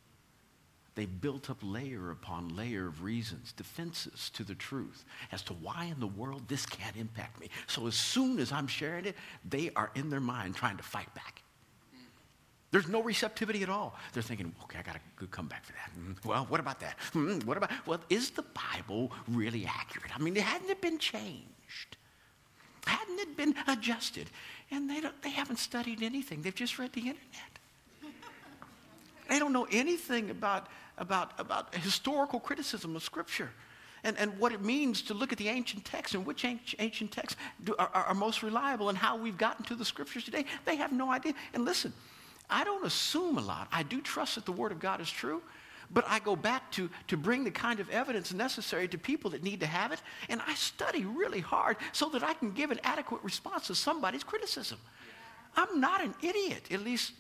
They've 0.95 1.21
built 1.21 1.51
up 1.51 1.59
layer 1.61 2.11
upon 2.11 2.57
layer 2.57 2.87
of 2.87 3.03
reasons, 3.03 3.53
defenses 3.53 4.31
to 4.31 4.45
the 4.45 4.55
truth 4.55 5.05
as 5.31 5.43
to 5.43 5.53
why 5.53 5.91
in 5.93 6.01
the 6.01 6.07
world 6.07 6.49
this 6.49 6.65
can't 6.65 6.97
impact 6.97 7.39
me. 7.39 7.51
So 7.67 7.87
as 7.87 7.95
soon 7.95 8.39
as 8.39 8.51
I'm 8.51 8.67
sharing 8.67 9.05
it, 9.05 9.17
they 9.47 9.71
are 9.77 9.91
in 9.95 10.09
their 10.09 10.21
mind 10.21 10.55
trying 10.55 10.79
to 10.79 10.83
fight 10.83 11.13
back. 11.15 11.43
There's 12.73 12.89
no 12.89 13.03
receptivity 13.03 13.63
at 13.63 13.69
all. 13.69 13.97
They're 14.13 14.23
thinking, 14.23 14.53
okay, 14.65 14.79
I 14.79 14.83
got 14.83 14.97
a 14.97 15.01
good 15.17 15.31
comeback 15.31 15.65
for 15.65 15.73
that. 15.73 15.91
Mm, 15.99 16.25
well, 16.25 16.47
what 16.49 16.61
about 16.61 16.81
that? 16.81 16.99
Mm, 17.15 17.45
what 17.45 17.57
about, 17.57 17.71
well, 17.87 18.01
is 18.11 18.31
the 18.31 18.45
Bible 18.75 19.13
really 19.29 19.67
accurate? 19.67 20.11
I 20.15 20.21
mean, 20.21 20.35
hadn't 20.35 20.69
it 20.69 20.81
been 20.81 20.99
changed? 20.99 21.97
Hadn't 22.87 23.19
it 23.19 23.37
been 23.37 23.55
adjusted? 23.69 24.29
And 24.71 24.91
they, 24.91 25.01
don't, 25.01 25.23
they 25.23 25.31
haven't 25.31 25.59
studied 25.59 26.03
anything. 26.03 26.43
They've 26.43 26.55
just 26.55 26.79
read 26.79 26.93
the 26.93 27.01
internet. 27.01 27.57
They 29.29 29.39
don't 29.39 29.53
know 29.53 29.67
anything 29.73 30.31
about, 30.31 30.69
about, 30.99 31.33
about 31.39 31.75
historical 31.75 32.39
criticism 32.39 32.95
of 32.95 33.03
Scripture 33.03 33.51
and, 34.05 34.17
and 34.19 34.39
what 34.39 34.53
it 34.53 34.63
means 34.63 35.03
to 35.03 35.15
look 35.15 35.33
at 35.33 35.39
the 35.39 35.49
ancient 35.49 35.85
texts 35.85 36.15
and 36.15 36.25
which 36.25 36.45
ancient, 36.45 37.11
texts 37.11 37.39
do, 37.65 37.75
are, 37.79 37.91
are 37.93 38.15
most 38.15 38.43
reliable 38.43 38.89
and 38.89 38.97
how 38.97 39.17
we've 39.17 39.39
gotten 39.39 39.65
to 39.65 39.75
the 39.75 39.85
Scriptures 39.85 40.25
today. 40.25 40.45
They 40.65 40.77
have 40.77 40.93
no 40.93 41.11
idea. 41.11 41.35
And 41.55 41.65
listen, 41.65 41.93
I 42.49 42.65
don't 42.65 42.85
assume 42.85 43.39
a 43.39 43.41
lot. 43.41 43.69
I 43.73 43.83
do 43.83 44.01
trust 44.01 44.37
that 44.37 44.47
the 44.47 44.53
Word 44.53 44.73
of 44.73 44.79
God 44.79 45.01
is 45.01 45.11
true. 45.11 45.43
But 45.91 46.05
I 46.09 46.19
go 46.19 46.35
back 46.35 46.71
to, 46.73 46.91
to 47.09 47.17
bring 47.17 47.45
the 47.45 47.51
kind 47.51 47.79
of 47.79 47.89
evidence 47.91 48.33
necessary 48.33 48.89
to 48.89 48.99
people 48.99 49.31
that 49.31 49.43
need 49.43 49.61
to 49.61 49.67
have 49.67 49.93
it, 49.93 50.03
and 50.29 50.41
I 50.47 50.55
study 50.55 51.05
really 51.05 51.41
hard 51.41 51.77
so 51.93 52.09
that 52.11 52.23
I 52.23 52.35
can 52.35 52.51
give 52.53 52.71
an 52.71 52.81
adequate 52.83 53.23
response 53.23 53.69
to 53.69 53.75
somebody's 53.75 54.25
criticism. 54.25 54.79
I'm 55.57 55.81
not 55.81 56.03
an 56.03 56.15
idiot, 56.23 56.65
at 56.71 56.81
least. 56.81 57.13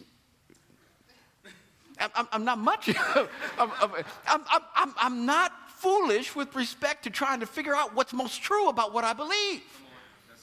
I'm, 1.98 2.28
I'm 2.32 2.44
not 2.44 2.58
much. 2.58 2.92
I'm, 3.58 3.70
I'm, 4.26 4.42
I'm, 4.74 4.94
I'm 4.96 5.26
not 5.26 5.52
foolish 5.76 6.34
with 6.34 6.54
respect 6.56 7.04
to 7.04 7.10
trying 7.10 7.40
to 7.40 7.46
figure 7.46 7.74
out 7.74 7.94
what's 7.94 8.12
most 8.12 8.42
true 8.42 8.68
about 8.68 8.92
what 8.92 9.04
I 9.04 9.12
believe. 9.12 9.62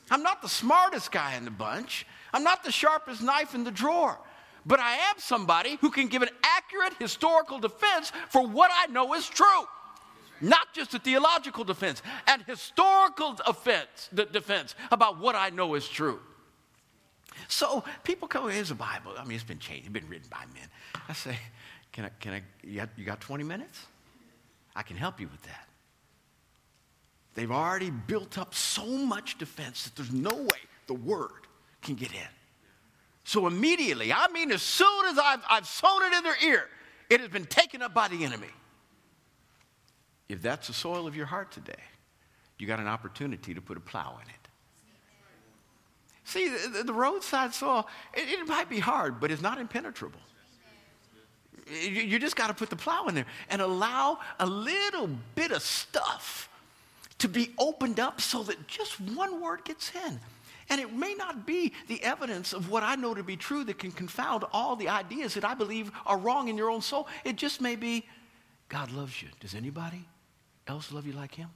I'm 0.09 0.23
not 0.23 0.41
the 0.41 0.49
smartest 0.49 1.11
guy 1.11 1.35
in 1.35 1.45
the 1.45 1.51
bunch. 1.51 2.05
I'm 2.33 2.43
not 2.43 2.63
the 2.63 2.71
sharpest 2.71 3.21
knife 3.21 3.53
in 3.53 3.63
the 3.63 3.71
drawer 3.71 4.17
but 4.65 4.79
I 4.79 4.93
am 4.93 5.15
somebody 5.17 5.77
who 5.81 5.89
can 5.89 6.07
give 6.07 6.21
an 6.21 6.29
accurate 6.43 6.93
historical 6.99 7.59
defense 7.59 8.11
for 8.29 8.45
what 8.47 8.71
I 8.73 8.91
know 8.91 9.13
is 9.13 9.27
true. 9.27 9.67
Not 10.41 10.73
just 10.73 10.93
a 10.93 10.99
theological 10.99 11.63
defense, 11.63 12.01
an 12.27 12.43
historical 12.45 13.33
defense, 13.33 14.09
defense 14.13 14.75
about 14.91 15.19
what 15.19 15.35
I 15.35 15.49
know 15.49 15.75
is 15.75 15.87
true. 15.87 16.19
So 17.47 17.83
people 18.03 18.27
come, 18.27 18.49
here's 18.49 18.71
a 18.71 18.75
Bible. 18.75 19.13
I 19.17 19.23
mean, 19.23 19.35
it's 19.35 19.43
been 19.43 19.59
changed, 19.59 19.85
it's 19.85 19.93
been 19.93 20.07
written 20.09 20.27
by 20.29 20.43
men. 20.53 20.67
I 21.07 21.13
say, 21.13 21.37
can 21.91 22.05
I, 22.05 22.09
can 22.19 22.33
I, 22.33 22.41
you 22.63 22.77
got, 22.77 22.89
you 22.97 23.05
got 23.05 23.21
20 23.21 23.43
minutes? 23.43 23.87
I 24.75 24.81
can 24.81 24.97
help 24.97 25.19
you 25.19 25.27
with 25.27 25.41
that. 25.43 25.67
They've 27.35 27.51
already 27.51 27.89
built 27.89 28.37
up 28.37 28.53
so 28.53 28.85
much 28.85 29.37
defense 29.37 29.85
that 29.85 29.95
there's 29.95 30.11
no 30.11 30.35
way 30.35 30.59
the 30.87 30.93
word 30.93 31.47
can 31.81 31.95
get 31.95 32.11
in. 32.11 32.19
So 33.23 33.47
immediately, 33.47 34.11
I 34.11 34.27
mean, 34.29 34.51
as 34.51 34.61
soon 34.61 35.05
as 35.07 35.17
I've, 35.17 35.41
I've 35.49 35.67
sown 35.67 36.03
it 36.03 36.13
in 36.13 36.23
their 36.23 36.43
ear, 36.43 36.67
it 37.09 37.21
has 37.21 37.29
been 37.29 37.45
taken 37.45 37.81
up 37.81 37.93
by 37.93 38.07
the 38.07 38.23
enemy. 38.23 38.49
If 40.27 40.41
that's 40.41 40.67
the 40.67 40.73
soil 40.73 41.07
of 41.07 41.15
your 41.15 41.25
heart 41.25 41.51
today, 41.51 41.73
you 42.57 42.67
got 42.67 42.79
an 42.79 42.87
opportunity 42.87 43.53
to 43.53 43.61
put 43.61 43.77
a 43.77 43.79
plow 43.79 44.19
in 44.21 44.29
it. 44.29 44.43
See, 46.25 46.49
the, 46.49 46.83
the 46.83 46.93
roadside 46.93 47.53
soil, 47.53 47.87
it, 48.13 48.39
it, 48.39 48.47
might 48.47 48.69
be 48.69 48.79
hard, 48.79 49.19
but 49.19 49.31
it's 49.31 49.41
not 49.41 49.57
impenetrable. 49.59 50.21
You, 51.69 52.01
you 52.01 52.19
just 52.19 52.35
got 52.35 52.47
to 52.47 52.53
put 52.53 52.69
the 52.69 52.75
plow 52.75 53.07
in 53.07 53.15
there 53.15 53.25
and 53.49 53.61
allow 53.61 54.19
a 54.39 54.45
little 54.45 55.09
bit 55.35 55.51
of 55.51 55.61
stuff 55.61 56.49
to 57.19 57.27
be 57.27 57.51
opened 57.57 57.99
up 57.99 58.21
so 58.21 58.43
that 58.43 58.67
just 58.67 58.99
one 58.99 59.41
word 59.41 59.63
gets 59.65 59.91
in. 60.07 60.19
And 60.69 60.79
it 60.79 60.93
may 60.93 61.13
not 61.13 61.45
be 61.45 61.73
the 61.87 62.01
evidence 62.03 62.53
of 62.53 62.69
what 62.69 62.83
I 62.83 62.95
know 62.95 63.13
to 63.13 63.23
be 63.23 63.35
true 63.35 63.63
that 63.65 63.79
can 63.79 63.91
confound 63.91 64.45
all 64.53 64.75
the 64.75 64.89
ideas 64.89 65.33
that 65.33 65.45
I 65.45 65.53
believe 65.53 65.91
are 66.05 66.17
wrong 66.17 66.47
in 66.47 66.57
your 66.57 66.69
own 66.69 66.81
soul. 66.81 67.07
It 67.23 67.35
just 67.35 67.61
may 67.61 67.75
be 67.75 68.05
God 68.69 68.91
loves 68.91 69.21
you. 69.21 69.29
Does 69.39 69.55
anybody 69.55 70.05
else 70.67 70.91
love 70.91 71.05
you 71.05 71.13
like 71.13 71.35
Him? 71.35 71.49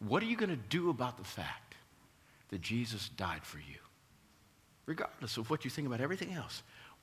What 0.00 0.22
are 0.22 0.26
you 0.26 0.36
going 0.36 0.50
to 0.50 0.56
do 0.56 0.90
about 0.90 1.16
the 1.16 1.24
fact 1.24 1.76
that 2.48 2.60
Jesus 2.60 3.08
died 3.10 3.44
for 3.44 3.58
you? 3.58 3.78
Regardless 4.86 5.36
of 5.36 5.48
what 5.48 5.64
you 5.64 5.70
think 5.70 5.86
about 5.86 6.00
everything 6.00 6.32
else, 6.32 6.62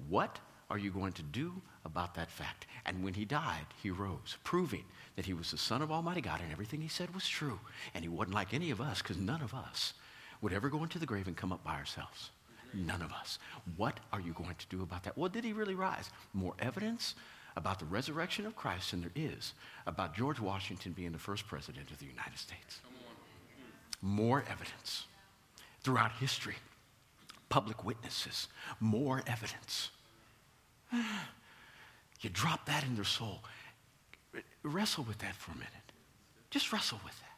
what 0.10 0.40
are 0.70 0.78
you 0.78 0.92
going 0.92 1.14
to 1.14 1.24
do 1.24 1.54
about 1.86 2.14
that 2.16 2.30
fact? 2.30 2.68
And 2.86 3.04
when 3.04 3.14
he 3.14 3.26
died, 3.26 3.66
he 3.82 3.90
rose, 3.90 4.38
proving 4.44 4.84
that 5.16 5.26
he 5.26 5.34
was 5.34 5.52
the 5.52 5.58
Son 5.58 5.82
of 5.82 5.92
Almighty 5.92 6.22
God 6.22 6.42
and 6.42 6.52
everything 6.52 6.82
he 6.82 6.88
said 6.88 7.14
was 7.14 7.28
true. 7.28 7.60
And 7.94 8.04
he 8.04 8.10
wasn't 8.10 8.36
like 8.36 8.54
any 8.54 8.70
of 8.70 8.82
us 8.82 9.02
because 9.02 9.18
none 9.18 9.42
of 9.42 9.54
us 9.54 9.94
would 10.42 10.54
ever 10.54 10.70
go 10.70 10.84
into 10.84 11.00
the 11.00 11.06
grave 11.06 11.28
and 11.28 11.36
come 11.36 11.52
up 11.52 11.64
by 11.64 11.76
ourselves. 11.76 12.32
None 12.74 13.02
of 13.02 13.12
us. 13.12 13.40
What 13.78 14.00
are 14.14 14.22
you 14.22 14.34
going 14.34 14.56
to 14.56 14.68
do 14.68 14.84
about 14.84 15.04
that? 15.04 15.18
Well, 15.18 15.30
did 15.30 15.44
he 15.44 15.54
really 15.54 15.76
rise? 15.76 16.10
More 16.34 16.54
evidence 16.60 17.16
about 17.56 17.80
the 17.80 17.86
resurrection 17.86 18.46
of 18.46 18.56
Christ 18.56 18.92
than 18.92 19.02
there 19.02 19.12
is 19.16 19.54
about 19.88 20.16
George 20.16 20.40
Washington 20.40 20.94
being 20.94 21.12
the 21.12 21.18
first 21.18 21.48
president 21.48 21.92
of 21.92 22.00
the 22.00 22.06
United 22.06 22.38
States. 22.38 22.80
More 24.02 24.44
evidence 24.50 25.06
throughout 25.84 26.12
history. 26.14 26.56
Public 27.50 27.84
witnesses. 27.84 28.48
More 28.80 29.24
evidence. 29.28 29.90
You 32.22 32.30
drop 32.30 32.66
that 32.66 32.84
in 32.84 32.96
their 32.96 33.06
soul. 33.06 33.40
Wrestle 34.64 35.06
with 35.06 35.20
that 35.20 35.36
for 35.36 35.52
a 35.52 35.56
minute. 35.56 35.72
Just 36.50 36.74
wrestle 36.74 37.00
with 37.06 37.18
that. 37.22 37.29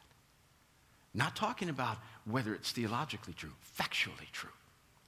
Not 1.14 1.36
talking 1.36 1.68
about 1.68 1.98
whether 2.24 2.54
it's 2.54 2.70
theologically 2.72 3.34
true, 3.34 3.52
factually 3.78 4.30
true. 4.32 4.50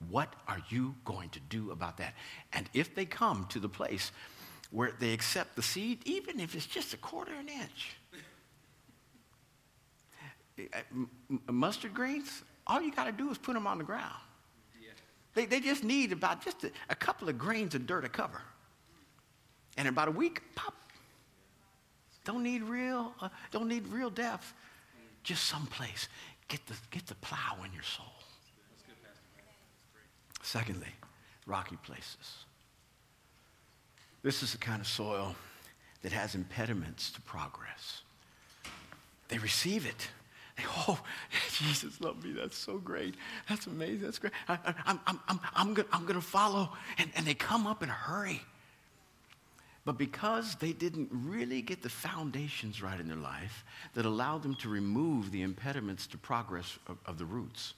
What 0.09 0.33
are 0.47 0.61
you 0.69 0.95
going 1.03 1.29
to 1.29 1.39
do 1.39 1.71
about 1.71 1.97
that? 1.97 2.13
And 2.53 2.69
if 2.73 2.93
they 2.93 3.05
come 3.05 3.47
to 3.49 3.59
the 3.59 3.69
place 3.69 4.11
where 4.71 4.91
they 4.99 5.13
accept 5.13 5.55
the 5.55 5.61
seed, 5.61 5.99
even 6.05 6.39
if 6.39 6.53
it's 6.53 6.65
just 6.65 6.93
a 6.93 6.97
quarter 6.97 7.33
of 7.33 7.39
an 7.39 7.49
inch, 7.49 7.95
uh, 10.59 11.51
mustard 11.51 11.93
greens, 11.93 12.43
all 12.67 12.81
you 12.81 12.91
got 12.91 13.05
to 13.05 13.11
do 13.11 13.29
is 13.31 13.37
put 13.37 13.53
them 13.53 13.67
on 13.67 13.77
the 13.77 13.83
ground. 13.83 14.15
They, 15.33 15.45
they 15.45 15.59
just 15.59 15.83
need 15.83 16.13
about 16.13 16.43
just 16.43 16.63
a, 16.63 16.71
a 16.89 16.95
couple 16.95 17.27
of 17.29 17.37
grains 17.37 17.75
of 17.75 17.85
dirt 17.85 18.01
to 18.01 18.09
cover. 18.09 18.41
And 19.77 19.85
in 19.87 19.93
about 19.93 20.07
a 20.07 20.11
week, 20.11 20.41
pop. 20.55 20.73
Don't 22.23 22.41
need 22.41 22.63
real, 22.63 23.13
uh, 23.21 23.29
don't 23.51 23.67
need 23.67 23.87
real 23.89 24.09
depth. 24.09 24.53
Just 25.25 25.45
someplace. 25.45 26.07
Get 26.47 26.65
the, 26.67 26.75
get 26.91 27.07
the 27.07 27.15
plow 27.15 27.57
in 27.65 27.73
your 27.73 27.83
soul. 27.83 28.05
Secondly, 30.43 30.87
rocky 31.47 31.77
places. 31.77 32.45
This 34.21 34.43
is 34.43 34.51
the 34.51 34.59
kind 34.59 34.79
of 34.79 34.87
soil 34.87 35.35
that 36.03 36.11
has 36.11 36.35
impediments 36.35 37.09
to 37.11 37.21
progress. 37.21 38.03
They 39.27 39.39
receive 39.39 39.87
it. 39.87 40.09
They, 40.55 40.63
oh, 40.87 40.99
Jesus 41.51 41.99
loved 41.99 42.23
me. 42.23 42.33
That's 42.33 42.55
so 42.55 42.77
great. 42.77 43.15
That's 43.49 43.65
amazing. 43.65 44.01
That's 44.01 44.19
great. 44.19 44.33
I, 44.47 44.59
am 44.85 44.99
I'm, 45.07 45.19
I'm, 45.27 45.39
I'm, 45.55 45.73
going 45.73 45.87
I'm 45.91 46.05
to 46.05 46.21
follow. 46.21 46.69
And, 46.99 47.09
and 47.15 47.25
they 47.25 47.33
come 47.33 47.65
up 47.65 47.81
in 47.81 47.89
a 47.89 47.93
hurry. 47.93 48.43
But 49.85 49.99
because 49.99 50.55
they 50.55 50.73
didn't 50.73 51.09
really 51.11 51.61
get 51.61 51.83
the 51.83 51.89
foundations 51.89 52.81
right 52.81 52.99
in 52.99 53.07
their 53.07 53.15
life 53.15 53.63
that 53.93 54.05
allowed 54.05 54.41
them 54.41 54.55
to 54.55 54.69
remove 54.69 55.31
the 55.31 55.43
impediments 55.43 56.07
to 56.07 56.17
progress 56.17 56.79
of, 56.87 56.97
of 57.05 57.19
the 57.19 57.25
roots, 57.25 57.75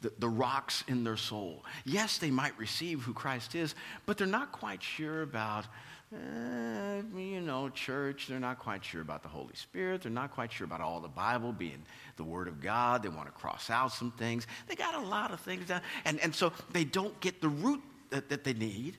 the, 0.00 0.12
the, 0.20 0.28
rocks 0.28 0.84
in 0.86 1.02
their 1.02 1.16
soul. 1.16 1.64
Yes, 1.84 2.18
they 2.18 2.30
might 2.30 2.56
receive 2.56 3.02
who 3.02 3.12
Christ 3.12 3.56
is, 3.56 3.74
but 4.06 4.16
they're 4.16 4.28
not 4.28 4.52
quite 4.52 4.80
sure 4.80 5.22
about, 5.22 5.66
uh, 6.14 7.02
you 7.16 7.40
know, 7.40 7.68
church. 7.70 8.28
They're 8.28 8.38
not 8.38 8.60
quite 8.60 8.84
sure 8.84 9.02
about 9.02 9.24
the 9.24 9.28
Holy 9.28 9.54
Spirit. 9.54 10.02
They're 10.02 10.12
not 10.12 10.30
quite 10.30 10.52
sure 10.52 10.64
about 10.64 10.80
all 10.80 11.00
the 11.00 11.08
Bible 11.08 11.52
being 11.52 11.82
the 12.16 12.22
Word 12.22 12.46
of 12.46 12.60
God. 12.60 13.02
They 13.02 13.08
want 13.08 13.26
to 13.26 13.32
cross 13.32 13.68
out 13.68 13.90
some 13.90 14.12
things. 14.12 14.46
They 14.68 14.76
got 14.76 14.94
a 14.94 15.00
lot 15.00 15.32
of 15.32 15.40
things 15.40 15.66
down. 15.66 15.80
And, 16.04 16.20
and 16.20 16.32
so 16.32 16.52
they 16.70 16.84
don't 16.84 17.18
get 17.18 17.40
the 17.40 17.48
root 17.48 17.82
that, 18.10 18.28
that 18.28 18.44
they 18.44 18.52
need 18.52 18.96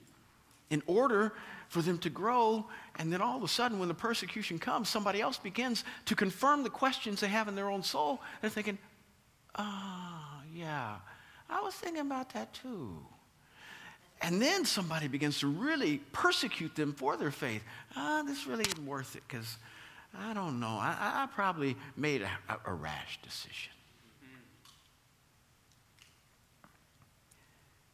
in 0.70 0.82
order 0.86 1.32
for 1.68 1.82
them 1.82 1.98
to 1.98 2.10
grow. 2.10 2.66
And 2.96 3.12
then 3.12 3.20
all 3.20 3.36
of 3.36 3.42
a 3.42 3.48
sudden, 3.48 3.78
when 3.78 3.88
the 3.88 3.94
persecution 3.94 4.58
comes, 4.58 4.88
somebody 4.88 5.20
else 5.20 5.38
begins 5.38 5.84
to 6.06 6.14
confirm 6.14 6.62
the 6.62 6.70
questions 6.70 7.20
they 7.20 7.28
have 7.28 7.48
in 7.48 7.54
their 7.54 7.70
own 7.70 7.82
soul. 7.82 8.20
They're 8.40 8.50
thinking, 8.50 8.78
ah, 9.56 10.40
oh, 10.40 10.44
yeah, 10.54 10.96
I 11.48 11.60
was 11.60 11.74
thinking 11.74 12.02
about 12.02 12.32
that 12.34 12.54
too. 12.54 12.96
And 14.22 14.40
then 14.40 14.64
somebody 14.64 15.08
begins 15.08 15.40
to 15.40 15.46
really 15.46 15.98
persecute 16.12 16.74
them 16.76 16.92
for 16.92 17.16
their 17.16 17.30
faith. 17.30 17.62
Ah, 17.96 18.22
this 18.26 18.46
really 18.46 18.64
isn't 18.64 18.86
worth 18.86 19.16
it 19.16 19.22
because 19.26 19.56
I 20.18 20.34
don't 20.34 20.60
know. 20.60 20.76
I, 20.78 21.22
I 21.22 21.28
probably 21.34 21.76
made 21.96 22.22
a, 22.22 22.30
a, 22.48 22.72
a 22.72 22.74
rash 22.74 23.18
decision. 23.22 23.72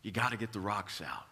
You 0.03 0.13
got 0.13 0.31
to 0.31 0.37
get 0.37 0.53
the 0.53 0.61
rocks 0.61 1.01
out 1.01 1.27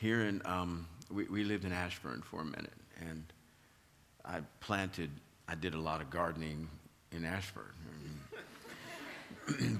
here 0.00 0.22
in, 0.22 0.40
um, 0.46 0.86
we, 1.10 1.24
we 1.24 1.44
lived 1.44 1.64
in 1.64 1.72
Ashburn 1.72 2.22
for 2.22 2.40
a 2.40 2.44
minute, 2.44 2.72
and 3.00 3.22
I 4.24 4.40
planted, 4.60 5.10
I 5.46 5.54
did 5.54 5.74
a 5.74 5.78
lot 5.78 6.00
of 6.00 6.10
gardening 6.10 6.68
in 7.12 7.24
Ashburn. 7.24 7.66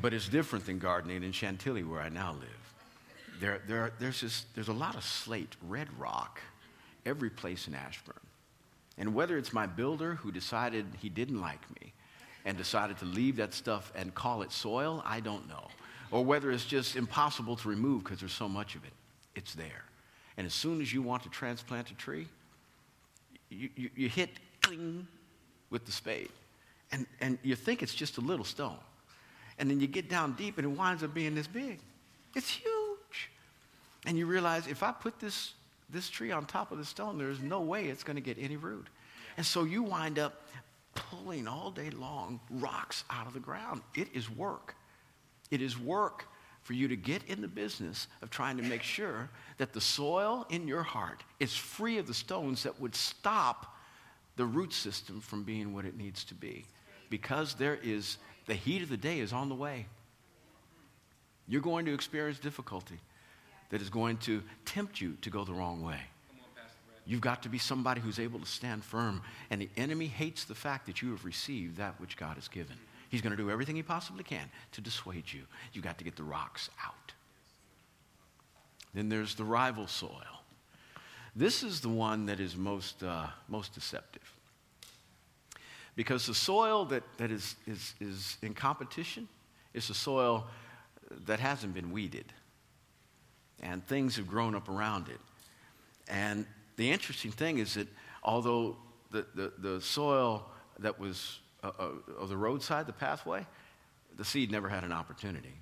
but 0.03 0.13
it's 0.13 0.29
different 0.29 0.67
than 0.67 0.79
gardening 0.79 1.23
in 1.23 1.33
Chantilly, 1.33 1.85
where 1.85 2.01
I 2.01 2.11
now 2.11 2.33
live. 2.33 3.41
There, 3.41 3.63
there, 3.67 3.93
there's, 3.99 4.21
this, 4.21 4.45
there's 4.55 4.69
a 4.69 4.75
lot 4.75 4.95
of 4.95 5.05
slate, 5.05 5.57
red 5.67 5.89
rock, 5.99 6.41
every 7.07 7.31
place 7.31 7.67
in 7.67 7.75
Ashburn. 7.75 8.21
And 8.99 9.15
whether 9.15 9.39
it's 9.39 9.55
my 9.55 9.67
builder 9.67 10.17
who 10.17 10.31
decided 10.31 10.85
he 11.01 11.09
didn't 11.09 11.41
like 11.41 11.63
me 11.81 11.95
and 12.45 12.59
decided 12.59 12.99
to 12.99 13.07
leave 13.07 13.37
that 13.37 13.55
stuff 13.55 13.91
and 13.95 14.15
call 14.15 14.43
it 14.43 14.53
soil, 14.53 15.03
I 15.07 15.21
don't 15.21 15.49
know. 15.49 15.69
Or 16.11 16.23
whether 16.23 16.51
it's 16.51 16.67
just 16.67 16.97
impossible 16.97 17.57
to 17.57 17.69
remove 17.69 18.05
because 18.05 18.21
there's 18.21 18.33
so 18.33 18.49
much 18.49 18.75
of 18.75 18.85
it, 18.85 18.93
it's 19.35 19.55
there. 19.55 19.85
And 20.41 20.47
as 20.47 20.55
soon 20.55 20.81
as 20.81 20.91
you 20.91 21.03
want 21.03 21.23
to 21.25 21.29
transplant 21.29 21.91
a 21.91 21.95
tree, 21.97 22.27
you, 23.51 23.69
you, 23.77 23.91
you 23.95 24.09
hit 24.09 24.31
cling 24.63 25.07
with 25.69 25.85
the 25.85 25.93
spade. 25.93 26.31
And, 26.93 27.05
and 27.21 27.37
you 27.43 27.55
think 27.55 27.83
it's 27.83 27.95
just 27.95 28.17
a 28.17 28.23
little 28.23 28.47
stone. 28.47 28.79
And 29.59 29.71
then 29.71 29.81
you 29.81 29.87
get 29.87 30.09
down 30.09 30.33
deep 30.33 30.57
and 30.57 30.65
it 30.65 30.71
winds 30.71 31.03
up 31.03 31.13
being 31.13 31.35
this 31.35 31.47
big. 31.47 31.79
It's 32.35 32.49
huge. 32.49 33.31
And 34.07 34.17
you 34.17 34.25
realize 34.25 34.67
if 34.67 34.83
I 34.83 34.93
put 34.93 35.21
this, 35.21 35.53
this 35.91 36.09
tree 36.09 36.33
on 36.33 36.47
top 36.47 36.73
of 36.73 36.79
the 36.79 36.87
stone, 36.87 37.19
there's 37.19 37.41
no 37.43 37.61
way 37.61 37.89
it's 37.89 38.03
going 38.03 38.17
to 38.17 38.23
get 38.23 38.39
any 38.41 38.57
root. 38.57 38.87
And 39.37 39.45
so 39.45 39.65
you 39.65 39.83
wind 39.83 40.19
up 40.19 40.47
pulling 40.95 41.49
all 41.49 41.71
day 41.71 41.91
long 41.91 42.41
rocks 42.49 43.05
out 43.11 43.27
of 43.27 43.35
the 43.35 43.41
ground. 43.41 43.83
It 43.95 44.09
is 44.15 44.31
work. 44.31 44.75
It 45.51 45.61
is 45.61 45.79
work 45.79 46.25
for 46.71 46.75
you 46.75 46.87
to 46.87 46.95
get 46.95 47.25
in 47.25 47.41
the 47.41 47.49
business 47.49 48.07
of 48.23 48.31
trying 48.31 48.57
to 48.57 48.63
make 48.63 48.85
sure 48.85 49.29
that 49.59 49.73
the 49.73 49.81
soil 49.81 50.47
in 50.51 50.69
your 50.69 50.85
heart 50.85 51.25
is 51.41 51.53
free 51.53 51.99
of 51.99 52.07
the 52.07 52.15
stones 52.15 52.63
that 52.63 52.81
would 52.81 52.95
stop 52.95 53.75
the 54.37 54.45
root 54.45 54.73
system 54.73 55.21
from 55.21 55.43
being 55.43 55.75
what 55.75 55.85
it 55.85 55.97
needs 55.97 56.23
to 56.23 56.33
be. 56.33 56.65
Because 57.09 57.55
there 57.55 57.77
is, 57.83 58.19
the 58.47 58.55
heat 58.55 58.83
of 58.83 58.89
the 58.89 58.97
day 58.97 59.19
is 59.19 59.33
on 59.33 59.49
the 59.49 59.55
way. 59.57 59.87
You're 61.49 61.61
going 61.61 61.87
to 61.87 61.93
experience 61.93 62.39
difficulty 62.39 63.01
that 63.71 63.83
is 63.83 63.91
going 63.91 64.19
to 64.19 64.41
tempt 64.65 65.01
you 65.01 65.17
to 65.23 65.29
go 65.29 65.45
the 65.45 65.53
wrong 65.53 65.83
way. 65.83 65.99
You've 67.05 67.21
got 67.21 67.43
to 67.43 67.49
be 67.49 67.59
somebody 67.59 68.01
who's 68.01 68.21
able 68.21 68.39
to 68.39 68.47
stand 68.47 68.85
firm. 68.85 69.23
And 69.51 69.61
the 69.61 69.71
enemy 69.77 70.07
hates 70.07 70.45
the 70.45 70.55
fact 70.55 70.87
that 70.87 71.03
you 71.03 71.11
have 71.11 71.25
received 71.25 71.79
that 71.79 72.01
which 72.01 72.17
God 72.17 72.37
has 72.37 72.47
given. 72.47 72.77
He's 73.11 73.21
going 73.21 73.37
to 73.37 73.37
do 73.37 73.51
everything 73.51 73.77
he 73.77 73.83
possibly 73.83 74.23
can 74.23 74.49
to 74.73 74.81
dissuade 74.81 75.25
you. 75.33 75.43
You've 75.73 75.85
got 75.85 75.99
to 75.99 76.05
get 76.05 76.17
the 76.17 76.23
rocks 76.23 76.71
out. 76.85 77.13
Then 78.95 79.09
there's 79.09 79.35
the 79.35 79.45
rival 79.45 79.89
soil. 79.89 80.43
This 81.35 81.63
is 81.63 81.81
the 81.81 81.89
one 81.89 82.27
that 82.27 82.41
is 82.41 82.57
most, 82.57 83.03
uh, 83.03 83.27
most 83.49 83.75
deceptive. 83.75 84.33
Because 85.97 86.27
the 86.27 86.35
soil 86.35 86.85
that, 86.87 87.03
that 87.19 87.33
is, 87.33 87.57
is, 87.67 87.95
is 88.01 88.37
in 88.43 88.55
competition 88.55 89.29
is 89.75 89.91
a 89.91 89.95
soil 89.95 90.47
that 91.27 91.41
hasn't 91.41 91.75
been 91.75 91.91
weeded. 91.91 92.33
And 93.61 93.85
things 93.87 94.17
have 94.17 94.29
grown 94.29 94.55
up 94.55 94.69
around 94.69 95.09
it. 95.09 95.21
And 96.09 96.47
the 96.77 96.91
interesting 96.91 97.33
thing 97.33 97.59
is 97.59 97.75
that 97.75 97.89
although 98.23 98.77
the, 99.11 99.27
the, 99.35 99.53
the 99.59 99.81
soil 99.81 100.47
that 100.79 100.99
was 100.99 101.41
Uh, 101.63 101.71
uh, 101.79 101.89
of 102.19 102.29
the 102.29 102.37
roadside, 102.37 102.87
the 102.87 102.93
pathway, 102.93 103.47
the 104.17 104.25
seed 104.25 104.51
never 104.51 104.69
had 104.69 104.83
an 104.83 104.93
opportunity. 104.93 105.55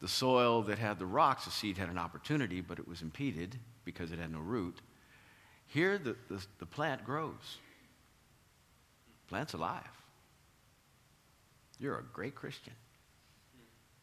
The 0.00 0.08
soil 0.08 0.62
that 0.62 0.78
had 0.78 0.98
the 0.98 1.06
rocks, 1.06 1.44
the 1.44 1.50
seed 1.50 1.78
had 1.78 1.88
an 1.88 1.98
opportunity, 1.98 2.60
but 2.60 2.78
it 2.78 2.86
was 2.86 3.02
impeded 3.02 3.56
because 3.84 4.12
it 4.12 4.18
had 4.18 4.32
no 4.32 4.38
root. 4.38 4.80
Here, 5.66 5.98
the, 5.98 6.16
the, 6.28 6.44
the 6.58 6.66
plant 6.66 7.04
grows. 7.04 7.58
Plant's 9.28 9.54
alive. 9.54 9.82
You're 11.78 11.98
a 11.98 12.04
great 12.12 12.34
Christian. 12.34 12.74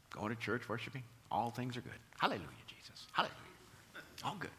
Going 0.10 0.36
to 0.36 0.42
church, 0.42 0.68
worshiping, 0.68 1.04
all 1.32 1.50
things 1.50 1.78
are 1.78 1.82
good. 1.82 1.94
Hallelujah, 2.18 2.48
Jesus. 2.68 3.08
Hallelujah. 3.14 3.36
All 4.24 4.36
good. 4.40 4.50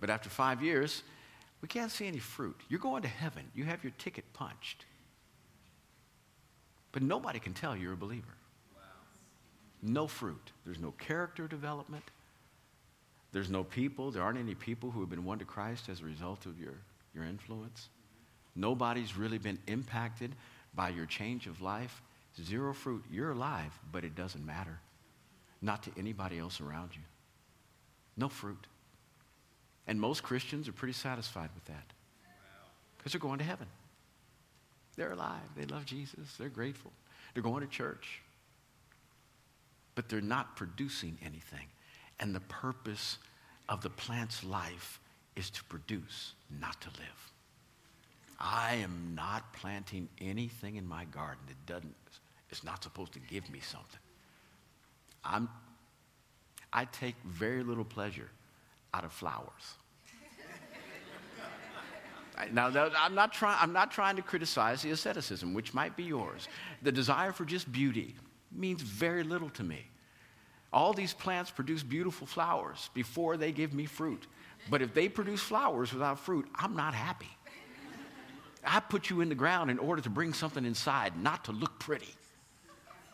But 0.00 0.10
after 0.10 0.30
five 0.30 0.62
years, 0.62 1.02
we 1.60 1.68
can't 1.68 1.90
see 1.90 2.06
any 2.06 2.18
fruit. 2.18 2.60
You're 2.68 2.80
going 2.80 3.02
to 3.02 3.08
heaven. 3.08 3.42
You 3.54 3.64
have 3.64 3.82
your 3.82 3.92
ticket 3.98 4.32
punched. 4.32 4.86
But 6.92 7.02
nobody 7.02 7.38
can 7.38 7.54
tell 7.54 7.76
you're 7.76 7.92
a 7.92 7.96
believer. 7.96 8.26
No 9.82 10.06
fruit. 10.06 10.52
There's 10.64 10.80
no 10.80 10.92
character 10.92 11.46
development. 11.46 12.04
There's 13.32 13.50
no 13.50 13.62
people. 13.62 14.10
There 14.10 14.22
aren't 14.22 14.38
any 14.38 14.54
people 14.54 14.90
who 14.90 15.00
have 15.00 15.10
been 15.10 15.24
won 15.24 15.38
to 15.38 15.44
Christ 15.44 15.88
as 15.88 16.00
a 16.00 16.04
result 16.04 16.46
of 16.46 16.58
your, 16.58 16.74
your 17.14 17.24
influence. 17.24 17.88
Nobody's 18.56 19.16
really 19.16 19.38
been 19.38 19.58
impacted 19.66 20.34
by 20.74 20.88
your 20.88 21.06
change 21.06 21.46
of 21.46 21.60
life. 21.60 22.02
Zero 22.42 22.72
fruit. 22.72 23.04
You're 23.10 23.32
alive, 23.32 23.72
but 23.92 24.04
it 24.04 24.14
doesn't 24.14 24.44
matter. 24.44 24.80
Not 25.60 25.82
to 25.84 25.90
anybody 25.96 26.38
else 26.38 26.60
around 26.60 26.90
you. 26.94 27.02
No 28.16 28.28
fruit. 28.28 28.66
And 29.86 30.00
most 30.00 30.22
Christians 30.22 30.68
are 30.68 30.72
pretty 30.72 30.92
satisfied 30.92 31.50
with 31.54 31.64
that 31.66 31.84
because 32.96 33.12
they're 33.12 33.20
going 33.20 33.38
to 33.38 33.44
heaven. 33.44 33.66
They're 34.98 35.12
alive. 35.12 35.48
They 35.56 35.64
love 35.64 35.86
Jesus. 35.86 36.34
They're 36.36 36.48
grateful. 36.48 36.90
They're 37.32 37.42
going 37.42 37.60
to 37.60 37.68
church. 37.68 38.20
But 39.94 40.08
they're 40.08 40.20
not 40.20 40.56
producing 40.56 41.16
anything. 41.24 41.66
And 42.18 42.34
the 42.34 42.40
purpose 42.40 43.18
of 43.68 43.80
the 43.80 43.90
plant's 43.90 44.42
life 44.42 44.98
is 45.36 45.50
to 45.50 45.62
produce, 45.64 46.32
not 46.60 46.80
to 46.80 46.88
live. 46.98 47.32
I 48.40 48.74
am 48.82 49.12
not 49.14 49.52
planting 49.52 50.08
anything 50.20 50.74
in 50.74 50.86
my 50.86 51.04
garden 51.04 51.44
that 51.46 51.66
doesn't, 51.72 51.94
is 52.50 52.64
not 52.64 52.82
supposed 52.82 53.12
to 53.12 53.20
give 53.20 53.48
me 53.50 53.60
something. 53.60 54.00
I'm, 55.24 55.48
I 56.72 56.86
take 56.86 57.14
very 57.24 57.62
little 57.62 57.84
pleasure 57.84 58.30
out 58.92 59.04
of 59.04 59.12
flowers. 59.12 59.76
Now, 62.52 62.68
I'm 62.96 63.14
not, 63.14 63.32
try, 63.32 63.58
I'm 63.60 63.72
not 63.72 63.90
trying 63.90 64.16
to 64.16 64.22
criticize 64.22 64.82
the 64.82 64.90
asceticism, 64.90 65.54
which 65.54 65.74
might 65.74 65.96
be 65.96 66.04
yours. 66.04 66.48
The 66.82 66.92
desire 66.92 67.32
for 67.32 67.44
just 67.44 67.70
beauty 67.72 68.14
means 68.52 68.82
very 68.82 69.22
little 69.22 69.50
to 69.50 69.62
me. 69.62 69.86
All 70.72 70.92
these 70.92 71.14
plants 71.14 71.50
produce 71.50 71.82
beautiful 71.82 72.26
flowers 72.26 72.90
before 72.94 73.36
they 73.36 73.52
give 73.52 73.72
me 73.72 73.86
fruit. 73.86 74.26
But 74.70 74.82
if 74.82 74.92
they 74.92 75.08
produce 75.08 75.40
flowers 75.40 75.92
without 75.92 76.18
fruit, 76.18 76.46
I'm 76.54 76.76
not 76.76 76.94
happy. 76.94 77.30
I 78.64 78.80
put 78.80 79.08
you 79.08 79.20
in 79.20 79.28
the 79.28 79.34
ground 79.34 79.70
in 79.70 79.78
order 79.78 80.02
to 80.02 80.10
bring 80.10 80.34
something 80.34 80.64
inside, 80.64 81.16
not 81.16 81.44
to 81.46 81.52
look 81.52 81.78
pretty. 81.78 82.14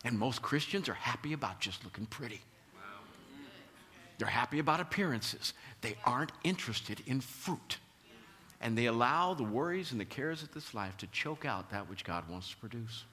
And 0.04 0.18
most 0.18 0.42
Christians 0.42 0.88
are 0.88 0.94
happy 0.94 1.32
about 1.32 1.60
just 1.60 1.84
looking 1.84 2.06
pretty. 2.06 2.40
They're 4.18 4.28
happy 4.28 4.58
about 4.58 4.80
appearances. 4.80 5.54
They 5.80 5.96
aren't 6.04 6.32
interested 6.44 7.02
in 7.06 7.20
fruit 7.20 7.78
and 8.60 8.76
they 8.76 8.86
allow 8.86 9.34
the 9.34 9.44
worries 9.44 9.92
and 9.92 10.00
the 10.00 10.04
cares 10.04 10.42
of 10.42 10.52
this 10.52 10.74
life 10.74 10.96
to 10.98 11.06
choke 11.08 11.44
out 11.44 11.70
that 11.70 11.88
which 11.88 12.04
God 12.04 12.28
wants 12.28 12.50
to 12.50 12.56
produce. 12.56 13.04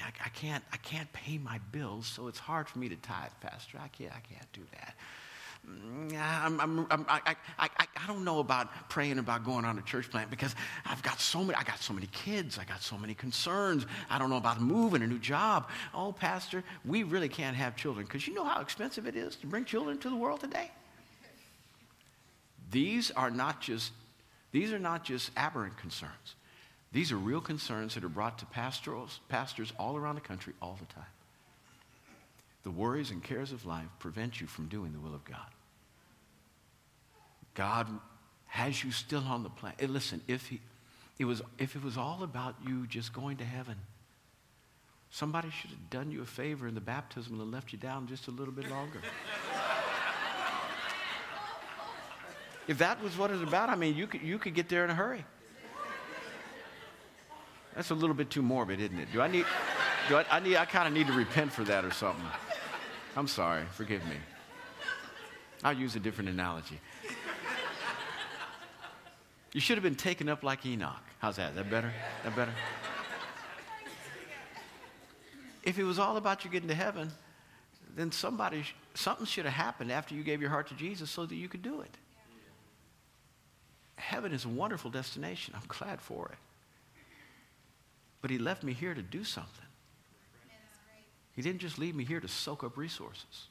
I, 0.00 0.26
I, 0.26 0.28
can't, 0.30 0.64
I 0.72 0.76
can't 0.78 1.12
pay 1.12 1.38
my 1.38 1.58
bills, 1.72 2.06
so 2.06 2.28
it's 2.28 2.38
hard 2.38 2.68
for 2.68 2.78
me 2.78 2.88
to 2.88 2.96
tithe, 2.96 3.32
Pastor. 3.40 3.78
I 3.82 3.88
can't, 3.88 4.12
I 4.12 4.20
can't 4.20 4.52
do 4.52 4.62
that. 4.72 4.94
Mm, 5.66 6.16
I'm, 6.18 6.60
I'm, 6.60 6.86
I'm, 6.90 7.06
I, 7.08 7.36
I, 7.58 7.68
I 7.78 8.06
don't 8.06 8.24
know 8.24 8.38
about 8.38 8.88
praying 8.88 9.18
about 9.18 9.44
going 9.44 9.64
on 9.64 9.78
a 9.78 9.82
church 9.82 10.10
plant 10.10 10.30
because 10.30 10.54
I've 10.86 11.02
got 11.02 11.20
so 11.20 11.42
many, 11.42 11.54
I 11.56 11.64
got 11.64 11.80
so 11.80 11.92
many 11.92 12.06
kids, 12.06 12.58
I 12.58 12.64
got 12.64 12.80
so 12.80 12.96
many 12.96 13.14
concerns. 13.14 13.86
I 14.08 14.18
don't 14.18 14.30
know 14.30 14.36
about 14.36 14.60
moving 14.60 15.02
a 15.02 15.06
new 15.06 15.18
job. 15.18 15.68
Oh, 15.92 16.12
Pastor, 16.12 16.62
we 16.84 17.02
really 17.02 17.28
can't 17.28 17.56
have 17.56 17.76
children 17.76 18.06
because 18.06 18.26
you 18.26 18.34
know 18.34 18.44
how 18.44 18.60
expensive 18.60 19.06
it 19.06 19.16
is 19.16 19.36
to 19.36 19.46
bring 19.46 19.64
children 19.64 19.98
to 19.98 20.08
the 20.08 20.16
world 20.16 20.40
today? 20.40 20.70
These 22.70 23.10
are 23.10 23.30
not 23.30 23.60
just, 23.60 23.92
these 24.52 24.72
are 24.72 24.78
not 24.78 25.04
just 25.04 25.30
aberrant 25.36 25.76
concerns. 25.76 26.34
These 26.92 27.12
are 27.12 27.16
real 27.16 27.40
concerns 27.40 27.94
that 27.94 28.04
are 28.04 28.08
brought 28.08 28.38
to 28.38 28.46
pastorals, 28.46 29.20
pastors 29.28 29.72
all 29.78 29.96
around 29.96 30.14
the 30.14 30.20
country 30.20 30.54
all 30.60 30.78
the 30.78 30.92
time. 30.92 31.04
The 32.62 32.70
worries 32.70 33.10
and 33.10 33.22
cares 33.22 33.52
of 33.52 33.66
life 33.66 33.88
prevent 33.98 34.40
you 34.40 34.46
from 34.46 34.68
doing 34.68 34.92
the 34.92 34.98
will 34.98 35.14
of 35.14 35.24
God. 35.24 35.46
God 37.54 37.86
has 38.46 38.82
you 38.82 38.90
still 38.90 39.24
on 39.24 39.42
the 39.42 39.50
planet. 39.50 39.88
Listen, 39.90 40.20
if, 40.28 40.46
he, 40.46 40.60
it 41.18 41.24
was, 41.24 41.42
if 41.58 41.76
it 41.76 41.82
was 41.82 41.96
all 41.96 42.22
about 42.22 42.56
you 42.66 42.86
just 42.86 43.12
going 43.12 43.36
to 43.38 43.44
heaven, 43.44 43.76
somebody 45.10 45.50
should 45.50 45.70
have 45.70 45.90
done 45.90 46.10
you 46.10 46.22
a 46.22 46.26
favor 46.26 46.66
in 46.66 46.74
the 46.74 46.80
baptism 46.80 47.40
and 47.40 47.50
left 47.50 47.72
you 47.72 47.78
down 47.78 48.06
just 48.06 48.28
a 48.28 48.30
little 48.30 48.54
bit 48.54 48.70
longer. 48.70 49.00
If 52.68 52.76
that 52.78 53.02
was 53.02 53.16
what 53.16 53.30
it's 53.30 53.42
about, 53.42 53.70
I 53.70 53.76
mean, 53.76 53.96
you 53.96 54.06
could, 54.06 54.20
you 54.20 54.38
could 54.38 54.54
get 54.54 54.68
there 54.68 54.84
in 54.84 54.90
a 54.90 54.94
hurry. 54.94 55.24
That's 57.74 57.90
a 57.90 57.94
little 57.94 58.14
bit 58.14 58.28
too 58.28 58.42
morbid, 58.42 58.78
isn't 58.78 58.98
it? 58.98 59.08
Do 59.10 59.22
I 59.22 59.28
need, 59.28 59.46
do 60.08 60.16
I, 60.16 60.26
I 60.30 60.40
need, 60.40 60.56
I 60.56 60.66
kind 60.66 60.86
of 60.86 60.92
need 60.92 61.06
to 61.06 61.14
repent 61.14 61.50
for 61.50 61.64
that 61.64 61.84
or 61.84 61.90
something. 61.92 62.24
I'm 63.16 63.26
sorry. 63.26 63.64
Forgive 63.72 64.04
me. 64.06 64.16
I'll 65.64 65.76
use 65.76 65.96
a 65.96 66.00
different 66.00 66.28
analogy. 66.28 66.78
You 69.54 69.60
should 69.60 69.78
have 69.78 69.82
been 69.82 69.94
taken 69.94 70.28
up 70.28 70.42
like 70.42 70.66
Enoch. 70.66 71.02
How's 71.20 71.36
that? 71.36 71.50
Is 71.50 71.56
that 71.56 71.70
better? 71.70 71.92
That 72.22 72.36
better? 72.36 72.52
If 75.62 75.78
it 75.78 75.84
was 75.84 75.98
all 75.98 76.18
about 76.18 76.44
you 76.44 76.50
getting 76.50 76.68
to 76.68 76.74
heaven, 76.74 77.10
then 77.96 78.12
somebody, 78.12 78.64
something 78.92 79.24
should 79.24 79.46
have 79.46 79.54
happened 79.54 79.90
after 79.90 80.14
you 80.14 80.22
gave 80.22 80.42
your 80.42 80.50
heart 80.50 80.68
to 80.68 80.74
Jesus 80.74 81.10
so 81.10 81.24
that 81.24 81.34
you 81.34 81.48
could 81.48 81.62
do 81.62 81.80
it 81.80 81.96
heaven 83.98 84.32
is 84.32 84.44
a 84.44 84.48
wonderful 84.48 84.90
destination. 84.90 85.54
I'm 85.56 85.66
glad 85.68 86.00
for 86.00 86.28
it. 86.32 86.38
But 88.20 88.30
he 88.30 88.38
left 88.38 88.62
me 88.62 88.72
here 88.72 88.94
to 88.94 89.02
do 89.02 89.24
something. 89.24 89.64
He 91.34 91.42
didn't 91.42 91.60
just 91.60 91.78
leave 91.78 91.94
me 91.94 92.04
here 92.04 92.20
to 92.20 92.26
soak 92.28 92.64
up 92.64 92.76
resources. 92.76 93.48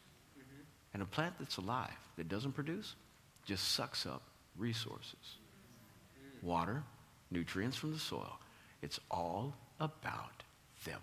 And 0.94 1.02
a 1.02 1.06
plant 1.06 1.36
that's 1.40 1.58
alive, 1.58 1.98
that 2.18 2.28
doesn't 2.28 2.54
produce, 2.54 2.96
just 3.46 3.72
sucks 3.74 4.06
up 4.06 4.24
resources. 4.58 5.38
Water, 6.42 6.84
nutrients 7.32 7.78
from 7.78 7.94
the 7.94 8.00
soil. 8.00 8.40
It's 8.82 9.00
all 9.10 9.56
about 9.80 10.44
them. 10.86 11.02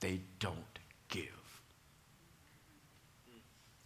They 0.00 0.20
don't 0.40 0.78
give. 1.08 1.45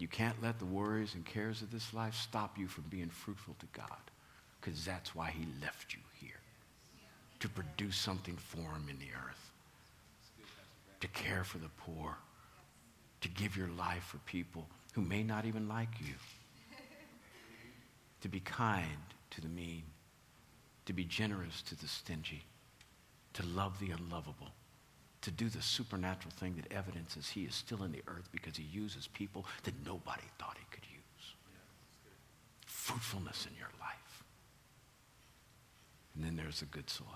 You 0.00 0.08
can't 0.08 0.42
let 0.42 0.58
the 0.58 0.64
worries 0.64 1.14
and 1.14 1.26
cares 1.26 1.60
of 1.60 1.70
this 1.70 1.92
life 1.92 2.14
stop 2.14 2.56
you 2.56 2.68
from 2.68 2.84
being 2.88 3.10
fruitful 3.10 3.54
to 3.58 3.66
God 3.74 4.00
because 4.58 4.82
that's 4.82 5.14
why 5.14 5.30
he 5.30 5.46
left 5.60 5.92
you 5.92 6.00
here 6.14 6.40
to 7.40 7.48
produce 7.50 7.98
something 7.98 8.34
for 8.38 8.60
him 8.60 8.86
in 8.88 8.98
the 8.98 9.12
earth, 9.14 9.50
to 11.00 11.08
care 11.08 11.44
for 11.44 11.58
the 11.58 11.68
poor, 11.76 12.16
to 13.20 13.28
give 13.28 13.58
your 13.58 13.68
life 13.68 14.04
for 14.04 14.16
people 14.18 14.66
who 14.94 15.02
may 15.02 15.22
not 15.22 15.44
even 15.44 15.68
like 15.68 15.90
you, 16.00 16.14
to 18.22 18.28
be 18.28 18.40
kind 18.40 18.86
to 19.28 19.42
the 19.42 19.48
mean, 19.48 19.82
to 20.86 20.94
be 20.94 21.04
generous 21.04 21.60
to 21.60 21.78
the 21.78 21.86
stingy, 21.86 22.42
to 23.34 23.44
love 23.44 23.78
the 23.78 23.90
unlovable 23.90 24.48
to 25.22 25.30
do 25.30 25.48
the 25.48 25.60
supernatural 25.60 26.32
thing 26.38 26.56
that 26.56 26.72
evidences 26.74 27.28
he 27.28 27.42
is 27.42 27.54
still 27.54 27.82
in 27.82 27.92
the 27.92 28.02
earth 28.08 28.28
because 28.32 28.56
he 28.56 28.64
uses 28.64 29.06
people 29.08 29.44
that 29.64 29.74
nobody 29.84 30.22
thought 30.38 30.56
he 30.58 30.64
could 30.70 30.84
use. 30.90 31.34
Fruitfulness 32.66 33.46
in 33.46 33.56
your 33.58 33.70
life. 33.80 34.24
And 36.14 36.24
then 36.24 36.36
there's 36.36 36.60
the 36.60 36.66
good 36.66 36.88
soil. 36.88 37.06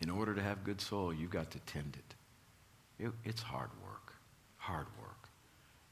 In 0.00 0.10
order 0.10 0.34
to 0.34 0.42
have 0.42 0.64
good 0.64 0.80
soil, 0.80 1.12
you've 1.12 1.30
got 1.30 1.50
to 1.52 1.58
tend 1.60 1.96
it. 1.96 3.04
it 3.04 3.12
it's 3.24 3.42
hard 3.42 3.70
work. 3.82 4.12
Hard 4.56 4.86
work. 5.00 5.28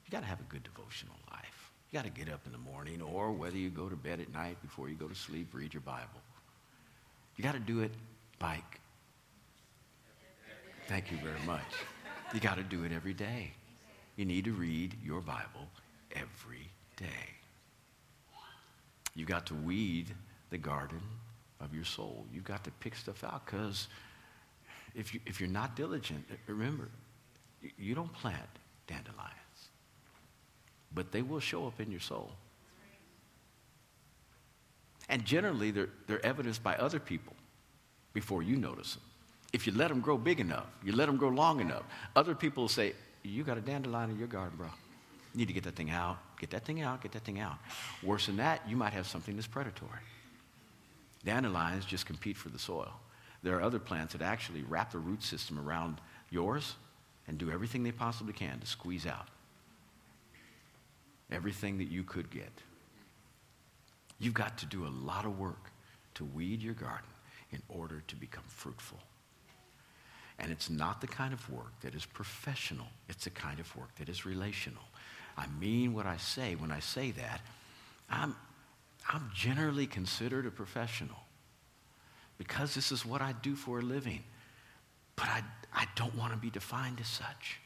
You 0.05 0.11
got 0.11 0.21
to 0.21 0.27
have 0.27 0.39
a 0.39 0.43
good 0.43 0.63
devotional 0.63 1.15
life. 1.31 1.71
You 1.91 1.99
got 1.99 2.05
to 2.05 2.11
get 2.11 2.31
up 2.31 2.41
in 2.45 2.51
the 2.51 2.57
morning, 2.57 3.01
or 3.01 3.31
whether 3.31 3.57
you 3.57 3.69
go 3.69 3.87
to 3.89 3.95
bed 3.95 4.19
at 4.19 4.33
night 4.33 4.61
before 4.61 4.89
you 4.89 4.95
go 4.95 5.07
to 5.07 5.15
sleep, 5.15 5.49
read 5.53 5.73
your 5.73 5.81
Bible. 5.81 6.21
You 7.35 7.43
got 7.43 7.53
to 7.53 7.59
do 7.59 7.81
it 7.81 7.91
by 8.39 8.61
Thank 10.87 11.11
you 11.11 11.17
very 11.17 11.39
much. 11.45 11.61
You 12.33 12.39
got 12.39 12.57
to 12.57 12.63
do 12.63 12.83
it 12.83 12.91
every 12.91 13.13
day. 13.13 13.51
You 14.15 14.25
need 14.25 14.45
to 14.45 14.51
read 14.51 14.95
your 15.03 15.21
Bible 15.21 15.69
every 16.11 16.69
day. 16.97 17.07
You 19.15 19.25
got 19.25 19.45
to 19.47 19.55
weed 19.55 20.13
the 20.49 20.57
garden 20.57 21.01
of 21.61 21.73
your 21.73 21.85
soul. 21.85 22.25
You've 22.33 22.43
got 22.43 22.63
to 22.65 22.71
pick 22.71 22.95
stuff 22.95 23.23
out 23.23 23.45
because 23.45 23.87
if, 24.93 25.13
you, 25.13 25.19
if 25.25 25.39
you're 25.39 25.49
not 25.49 25.75
diligent, 25.75 26.25
remember, 26.47 26.89
you 27.77 27.95
don't 27.95 28.11
plant 28.13 28.49
dandelions, 28.87 29.69
but 30.93 31.11
they 31.11 31.21
will 31.21 31.39
show 31.39 31.65
up 31.65 31.79
in 31.79 31.91
your 31.91 32.01
soul. 32.01 32.31
And 35.09 35.23
generally, 35.25 35.71
they're, 35.71 35.89
they're 36.07 36.25
evidenced 36.25 36.61
by 36.61 36.75
other 36.75 36.99
people 36.99 37.33
before 38.13 38.43
you 38.43 38.57
notice 38.57 38.95
them 38.95 39.03
if 39.53 39.67
you 39.67 39.73
let 39.73 39.87
them 39.87 40.01
grow 40.01 40.17
big 40.17 40.39
enough, 40.39 40.65
you 40.83 40.91
let 40.93 41.05
them 41.05 41.17
grow 41.17 41.29
long 41.29 41.61
enough, 41.61 41.83
other 42.15 42.35
people 42.35 42.63
will 42.63 42.69
say, 42.69 42.93
You 43.23 43.43
got 43.43 43.57
a 43.57 43.61
dandelion 43.61 44.09
in 44.09 44.19
your 44.19 44.27
garden, 44.27 44.57
bro. 44.57 44.67
You 44.67 45.39
need 45.39 45.47
to 45.47 45.53
get 45.53 45.63
that 45.63 45.75
thing 45.75 45.89
out, 45.89 46.17
get 46.39 46.49
that 46.51 46.65
thing 46.65 46.81
out, 46.81 47.01
get 47.01 47.11
that 47.13 47.23
thing 47.23 47.39
out. 47.39 47.57
Worse 48.03 48.25
than 48.25 48.37
that, 48.37 48.61
you 48.67 48.75
might 48.75 48.93
have 48.93 49.07
something 49.07 49.35
that's 49.35 49.47
predatory. 49.47 49.99
Dandelions 51.23 51.85
just 51.85 52.05
compete 52.05 52.35
for 52.35 52.49
the 52.49 52.59
soil. 52.59 52.91
There 53.41 53.55
are 53.57 53.61
other 53.61 53.79
plants 53.79 54.13
that 54.13 54.21
actually 54.21 54.63
wrap 54.63 54.91
the 54.91 54.99
root 54.99 55.23
system 55.23 55.59
around 55.59 56.01
yours 56.29 56.75
and 57.27 57.37
do 57.37 57.51
everything 57.51 57.83
they 57.83 57.91
possibly 57.91 58.33
can 58.33 58.59
to 58.59 58.67
squeeze 58.67 59.05
out 59.05 59.27
everything 61.33 61.79
that 61.79 61.89
you 61.89 62.03
could 62.03 62.29
get. 62.29 62.51
You've 64.19 64.33
got 64.33 64.57
to 64.59 64.65
do 64.65 64.85
a 64.85 64.93
lot 65.03 65.25
of 65.25 65.39
work 65.39 65.71
to 66.15 66.23
weed 66.23 66.61
your 66.61 66.75
garden 66.75 67.09
in 67.51 67.61
order 67.67 68.03
to 68.07 68.15
become 68.15 68.43
fruitful. 68.47 68.99
And 70.43 70.51
it's 70.51 70.69
not 70.69 70.99
the 70.99 71.07
kind 71.07 71.33
of 71.33 71.49
work 71.49 71.71
that 71.81 71.95
is 71.95 72.05
professional. 72.05 72.87
It's 73.07 73.23
the 73.23 73.29
kind 73.29 73.61
of 73.61 73.75
work 73.77 73.95
that 73.95 74.09
is 74.09 74.25
relational. 74.25 74.83
I 75.37 75.47
mean 75.59 75.93
what 75.93 76.05
I 76.05 76.17
say 76.17 76.55
when 76.55 76.69
I 76.69 76.81
say 76.81 77.11
that. 77.11 77.39
I'm, 78.09 78.35
I'm 79.11 79.31
generally 79.33 79.87
considered 79.87 80.45
a 80.45 80.51
professional 80.51 81.17
because 82.37 82.75
this 82.75 82.91
is 82.91 83.05
what 83.05 83.21
I 83.21 83.33
do 83.41 83.55
for 83.55 83.79
a 83.79 83.81
living. 83.81 84.21
But 85.15 85.29
I, 85.29 85.43
I 85.73 85.85
don't 85.95 86.15
want 86.17 86.33
to 86.33 86.37
be 86.37 86.49
defined 86.49 86.99
as 86.99 87.07
such. 87.07 87.59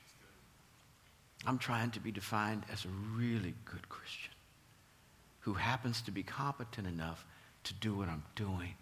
I'm 1.48 1.58
trying 1.58 1.90
to 1.92 2.00
be 2.00 2.12
defined 2.12 2.64
as 2.72 2.86
a 2.86 2.90
really 3.18 3.56
good 3.66 3.90
Christian 3.90 4.34
who 5.40 5.54
happens 5.54 6.02
to 6.04 6.12
be 6.12 6.22
competent 6.22 6.86
enough 6.86 7.26
to 7.64 7.74
do 7.74 7.96
what 7.96 8.08
I'm 8.08 8.24
doing. 8.36 8.76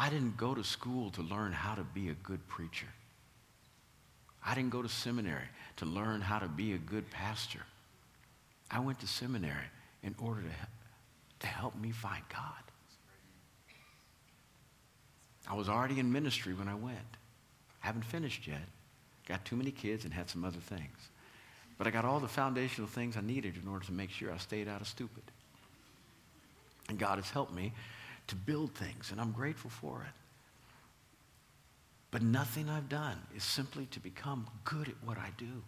I 0.00 0.08
didn't 0.08 0.38
go 0.38 0.54
to 0.54 0.64
school 0.64 1.10
to 1.10 1.20
learn 1.20 1.52
how 1.52 1.74
to 1.74 1.84
be 1.84 2.08
a 2.08 2.14
good 2.14 2.48
preacher. 2.48 2.86
I 4.42 4.54
didn't 4.54 4.70
go 4.70 4.80
to 4.80 4.88
seminary 4.88 5.44
to 5.76 5.84
learn 5.84 6.22
how 6.22 6.38
to 6.38 6.48
be 6.48 6.72
a 6.72 6.78
good 6.78 7.10
pastor. 7.10 7.60
I 8.70 8.80
went 8.80 8.98
to 9.00 9.06
seminary 9.06 9.68
in 10.02 10.14
order 10.18 10.40
to, 10.40 10.48
to 11.40 11.46
help 11.46 11.78
me 11.78 11.90
find 11.90 12.22
God. 12.32 12.62
I 15.46 15.54
was 15.54 15.68
already 15.68 16.00
in 16.00 16.10
ministry 16.10 16.54
when 16.54 16.68
I 16.68 16.76
went. 16.76 16.96
I 17.82 17.86
Haven't 17.86 18.06
finished 18.06 18.46
yet. 18.46 18.66
Got 19.28 19.44
too 19.44 19.56
many 19.56 19.70
kids 19.70 20.06
and 20.06 20.14
had 20.14 20.30
some 20.30 20.46
other 20.46 20.60
things. 20.60 20.96
But 21.76 21.86
I 21.86 21.90
got 21.90 22.06
all 22.06 22.20
the 22.20 22.28
foundational 22.28 22.88
things 22.88 23.18
I 23.18 23.20
needed 23.20 23.58
in 23.62 23.68
order 23.68 23.84
to 23.84 23.92
make 23.92 24.08
sure 24.08 24.32
I 24.32 24.38
stayed 24.38 24.66
out 24.66 24.80
of 24.80 24.88
stupid. 24.88 25.24
And 26.88 26.98
God 26.98 27.16
has 27.16 27.28
helped 27.28 27.52
me 27.52 27.74
to 28.30 28.36
build 28.36 28.74
things, 28.74 29.10
and 29.10 29.20
I'm 29.20 29.32
grateful 29.32 29.70
for 29.70 30.02
it. 30.02 30.14
But 32.10 32.22
nothing 32.22 32.68
I've 32.68 32.88
done 32.88 33.18
is 33.36 33.44
simply 33.44 33.86
to 33.92 34.00
become 34.00 34.46
good 34.64 34.88
at 34.88 34.94
what 35.04 35.18
I 35.18 35.30
do. 35.36 35.62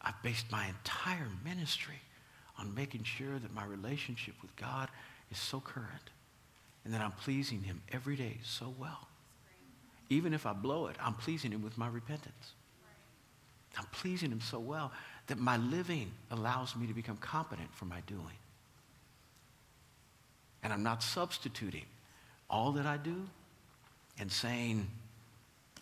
I've 0.00 0.22
based 0.22 0.50
my 0.50 0.66
entire 0.66 1.28
ministry 1.44 2.00
on 2.58 2.74
making 2.74 3.02
sure 3.04 3.38
that 3.38 3.54
my 3.54 3.64
relationship 3.64 4.34
with 4.40 4.54
God 4.56 4.88
is 5.30 5.38
so 5.38 5.60
current 5.60 6.10
and 6.84 6.94
that 6.94 7.00
I'm 7.00 7.12
pleasing 7.12 7.62
Him 7.62 7.82
every 7.92 8.16
day 8.16 8.38
so 8.42 8.72
well. 8.78 9.08
Even 10.08 10.32
if 10.32 10.46
I 10.46 10.52
blow 10.52 10.86
it, 10.86 10.96
I'm 11.02 11.14
pleasing 11.14 11.50
Him 11.50 11.62
with 11.62 11.76
my 11.76 11.88
repentance. 11.88 12.52
I'm 13.76 13.86
pleasing 13.92 14.30
Him 14.30 14.40
so 14.40 14.58
well 14.58 14.92
that 15.26 15.38
my 15.38 15.56
living 15.56 16.10
allows 16.30 16.74
me 16.74 16.86
to 16.86 16.94
become 16.94 17.16
competent 17.18 17.74
for 17.74 17.84
my 17.84 18.00
doing. 18.06 18.36
And 20.62 20.72
I'm 20.72 20.82
not 20.82 21.02
substituting 21.02 21.84
all 22.50 22.72
that 22.72 22.86
I 22.86 22.96
do 22.96 23.16
and 24.18 24.30
saying, 24.30 24.88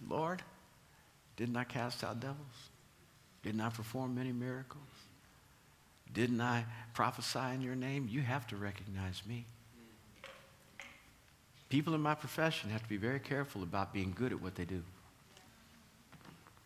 Lord, 0.09 0.43
didn't 1.37 1.57
I 1.57 1.65
cast 1.65 2.05
out 2.05 2.21
devils? 2.21 2.39
Didn't 3.43 3.61
I 3.61 3.71
perform 3.71 4.15
many 4.15 4.33
miracles? 4.33 4.83
Didn't 6.13 6.41
I 6.41 6.65
prophesy 6.95 7.55
in 7.55 7.61
your 7.61 7.75
name? 7.75 8.09
You 8.11 8.23
have 8.23 8.47
to 8.49 8.57
recognize 8.57 9.23
me. 9.27 9.45
People 11.69 11.95
in 11.95 12.01
my 12.01 12.15
profession 12.15 12.71
have 12.71 12.83
to 12.83 12.89
be 12.89 12.97
very 12.97 13.21
careful 13.21 13.63
about 13.63 13.93
being 13.93 14.15
good 14.17 14.33
at 14.33 14.41
what 14.41 14.55
they 14.55 14.65
do. 14.65 14.83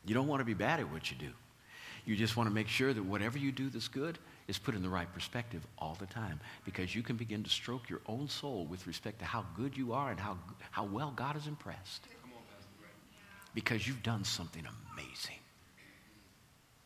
You 0.04 0.14
don't 0.14 0.26
want 0.26 0.40
to 0.40 0.44
be 0.44 0.54
bad 0.54 0.80
at 0.80 0.90
what 0.90 1.10
you 1.10 1.16
do. 1.16 1.30
You 2.04 2.16
just 2.16 2.36
want 2.36 2.48
to 2.48 2.54
make 2.54 2.68
sure 2.68 2.92
that 2.92 3.04
whatever 3.04 3.38
you 3.38 3.52
do 3.52 3.70
that's 3.70 3.88
good 3.88 4.18
is 4.50 4.58
put 4.58 4.74
in 4.74 4.82
the 4.82 4.88
right 4.88 5.10
perspective 5.14 5.64
all 5.78 5.96
the 6.00 6.06
time 6.06 6.40
because 6.64 6.92
you 6.94 7.02
can 7.02 7.14
begin 7.14 7.44
to 7.44 7.48
stroke 7.48 7.88
your 7.88 8.00
own 8.08 8.28
soul 8.28 8.66
with 8.68 8.84
respect 8.88 9.20
to 9.20 9.24
how 9.24 9.46
good 9.56 9.76
you 9.76 9.92
are 9.92 10.10
and 10.10 10.18
how, 10.18 10.36
how 10.72 10.84
well 10.84 11.12
God 11.14 11.36
is 11.36 11.46
impressed 11.46 12.02
because 13.54 13.86
you've 13.86 14.02
done 14.02 14.24
something 14.24 14.64
amazing. 14.92 15.38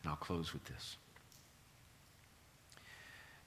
And 0.03 0.11
I'll 0.11 0.15
close 0.15 0.53
with 0.53 0.63
this. 0.65 0.97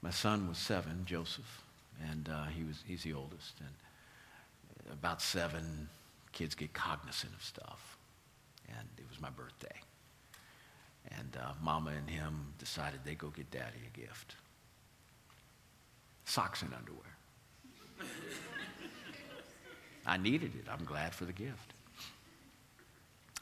My 0.01 0.11
son 0.11 0.49
was 0.49 0.57
seven, 0.57 1.03
Joseph, 1.05 1.63
and 2.11 2.27
uh, 2.27 2.45
he 2.47 2.65
was, 2.65 2.83
he's 2.85 3.03
the 3.03 3.13
oldest. 3.13 3.53
And 3.59 4.93
about 4.93 5.21
seven, 5.21 5.87
kids 6.33 6.55
get 6.55 6.73
cognizant 6.73 7.33
of 7.33 7.41
stuff. 7.41 7.97
And 8.67 8.87
it 8.97 9.05
was 9.09 9.21
my 9.21 9.29
birthday. 9.29 9.79
And 11.07 11.37
uh, 11.41 11.53
Mama 11.61 11.91
and 11.91 12.09
him 12.09 12.53
decided 12.57 12.99
they'd 13.03 13.17
go 13.17 13.29
get 13.29 13.49
Daddy 13.51 13.79
a 13.87 13.97
gift. 13.97 14.35
Socks 16.25 16.61
and 16.61 16.73
underwear. 16.73 17.01
I 20.05 20.17
needed 20.17 20.55
it. 20.55 20.65
I'm 20.71 20.85
glad 20.85 21.13
for 21.13 21.25
the 21.25 21.33
gift. 21.33 21.73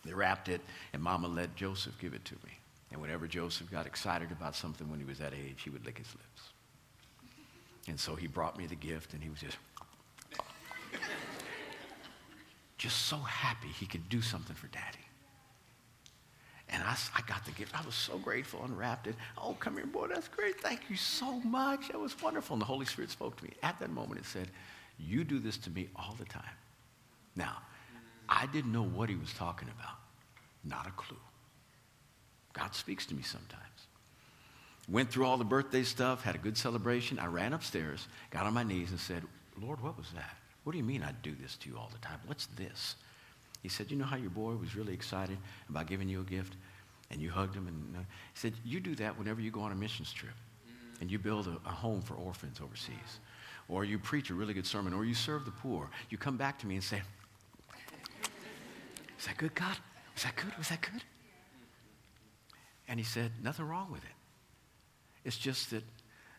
They 0.05 0.13
wrapped 0.13 0.47
it, 0.47 0.61
and 0.93 1.01
Mama 1.01 1.27
let 1.27 1.55
Joseph 1.55 1.97
give 1.99 2.13
it 2.13 2.23
to 2.25 2.35
me. 2.45 2.51
And 2.91 3.01
whenever 3.01 3.27
Joseph 3.27 3.69
got 3.69 3.85
excited 3.85 4.31
about 4.31 4.55
something 4.55 4.89
when 4.89 4.99
he 4.99 5.05
was 5.05 5.17
that 5.19 5.33
age, 5.33 5.61
he 5.63 5.69
would 5.69 5.85
lick 5.85 5.97
his 5.97 6.07
lips. 6.13 6.51
And 7.87 7.99
so 7.99 8.15
he 8.15 8.27
brought 8.27 8.57
me 8.57 8.67
the 8.67 8.75
gift, 8.75 9.13
and 9.13 9.21
he 9.21 9.29
was 9.29 9.39
just, 9.39 9.57
just 12.77 13.05
so 13.05 13.17
happy 13.17 13.67
he 13.67 13.85
could 13.85 14.07
do 14.09 14.21
something 14.21 14.55
for 14.55 14.67
Daddy. 14.67 15.06
And 16.69 16.83
I, 16.83 16.97
I 17.15 17.21
got 17.21 17.45
the 17.45 17.51
gift. 17.51 17.79
I 17.79 17.85
was 17.85 17.95
so 17.95 18.17
grateful, 18.17 18.63
unwrapped 18.63 19.07
it. 19.07 19.15
Oh, 19.37 19.55
come 19.59 19.75
here, 19.75 19.85
boy, 19.85 20.07
that's 20.07 20.27
great. 20.27 20.59
Thank 20.59 20.89
you 20.89 20.97
so 20.97 21.39
much. 21.39 21.87
That 21.89 21.99
was 21.99 22.21
wonderful. 22.21 22.55
And 22.55 22.61
the 22.61 22.65
Holy 22.65 22.85
Spirit 22.85 23.09
spoke 23.09 23.37
to 23.37 23.43
me. 23.43 23.51
At 23.63 23.79
that 23.79 23.89
moment, 23.89 24.19
it 24.19 24.25
said, 24.25 24.49
You 24.99 25.23
do 25.23 25.39
this 25.39 25.57
to 25.59 25.69
me 25.69 25.87
all 25.95 26.15
the 26.19 26.25
time. 26.25 26.43
Now, 27.35 27.57
I 28.27 28.47
didn't 28.47 28.73
know 28.73 28.83
what 28.83 29.07
he 29.09 29.15
was 29.15 29.31
talking 29.33 29.69
about. 29.69 29.95
Not 30.65 30.87
a 30.87 30.91
clue. 30.91 31.17
God 32.51 32.75
speaks 32.75 33.05
to 33.05 33.15
me 33.15 33.21
sometimes. 33.21 33.63
Went 34.89 35.09
through 35.09 35.25
all 35.25 35.37
the 35.37 35.45
birthday 35.45 35.83
stuff, 35.83 36.23
had 36.23 36.35
a 36.35 36.39
good 36.39 36.57
celebration. 36.57 37.19
I 37.19 37.27
ran 37.27 37.53
upstairs, 37.53 38.07
got 38.31 38.45
on 38.45 38.53
my 38.53 38.63
knees, 38.63 38.91
and 38.91 38.99
said, 38.99 39.23
Lord, 39.61 39.81
what 39.81 39.97
was 39.97 40.11
that? 40.15 40.37
What 40.63 40.71
do 40.71 40.77
you 40.77 40.83
mean 40.83 41.03
I 41.03 41.11
do 41.23 41.33
this 41.41 41.55
to 41.57 41.69
you 41.69 41.77
all 41.77 41.89
the 41.93 42.05
time? 42.05 42.19
What's 42.25 42.47
this? 42.57 42.95
He 43.61 43.69
said, 43.69 43.91
You 43.91 43.97
know 43.97 44.05
how 44.05 44.17
your 44.17 44.29
boy 44.29 44.55
was 44.55 44.75
really 44.75 44.93
excited 44.93 45.37
about 45.69 45.87
giving 45.87 46.07
you 46.07 46.21
a 46.21 46.23
gift? 46.23 46.55
And 47.09 47.21
you 47.21 47.31
hugged 47.31 47.55
him. 47.55 47.67
And 47.67 47.95
uh, 47.95 47.99
he 47.99 48.39
said, 48.39 48.53
You 48.63 48.79
do 48.79 48.95
that 48.95 49.17
whenever 49.17 49.41
you 49.41 49.51
go 49.51 49.61
on 49.61 49.71
a 49.71 49.75
missions 49.75 50.11
trip 50.11 50.33
and 50.99 51.11
you 51.11 51.19
build 51.19 51.47
a, 51.47 51.57
a 51.67 51.71
home 51.71 52.01
for 52.01 52.15
orphans 52.15 52.59
overseas. 52.61 53.19
Or 53.69 53.83
you 53.83 53.99
preach 53.99 54.29
a 54.29 54.33
really 54.33 54.53
good 54.53 54.65
sermon, 54.65 54.93
or 54.93 55.03
you 55.03 55.13
serve 55.13 55.45
the 55.45 55.51
poor. 55.51 55.89
You 56.09 56.17
come 56.17 56.37
back 56.37 56.57
to 56.59 56.67
me 56.67 56.75
and 56.75 56.83
say, 56.83 57.01
is 59.19 59.25
that 59.25 59.37
good, 59.37 59.53
God? 59.55 59.77
Was 60.13 60.23
that 60.23 60.35
good? 60.35 60.57
Was 60.57 60.69
that 60.69 60.81
good? 60.81 61.03
And 62.87 62.99
he 62.99 63.05
said, 63.05 63.31
Nothing 63.43 63.67
wrong 63.67 63.91
with 63.91 64.03
it. 64.03 64.11
It's 65.25 65.37
just 65.37 65.71
that 65.71 65.83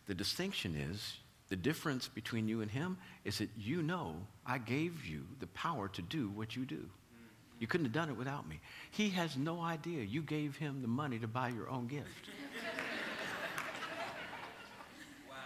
the 0.07 0.15
distinction 0.15 0.75
is 0.75 1.19
the 1.49 1.57
difference 1.57 2.09
between 2.09 2.49
you 2.49 2.61
and 2.61 2.71
him 2.71 2.99
is 3.25 3.39
that 3.39 3.51
you 3.57 3.83
know 3.83 4.17
I 4.47 4.59
gave 4.59 5.05
you 5.05 5.25
the 5.41 5.47
power 5.49 5.89
to 5.89 6.03
do 6.03 6.29
what 6.29 6.57
you 6.57 6.65
do. 6.65 6.89
You 7.59 7.67
couldn't 7.67 7.87
have 7.87 7.93
done 7.93 8.09
it 8.09 8.17
without 8.17 8.49
me. 8.49 8.61
He 8.91 9.11
has 9.11 9.37
no 9.37 9.61
idea 9.61 10.05
you 10.05 10.23
gave 10.23 10.57
him 10.57 10.81
the 10.81 10.89
money 10.89 11.19
to 11.19 11.27
buy 11.27 11.49
your 11.49 11.69
own 11.69 11.87
gift. 11.87 12.07
wow. 15.29 15.37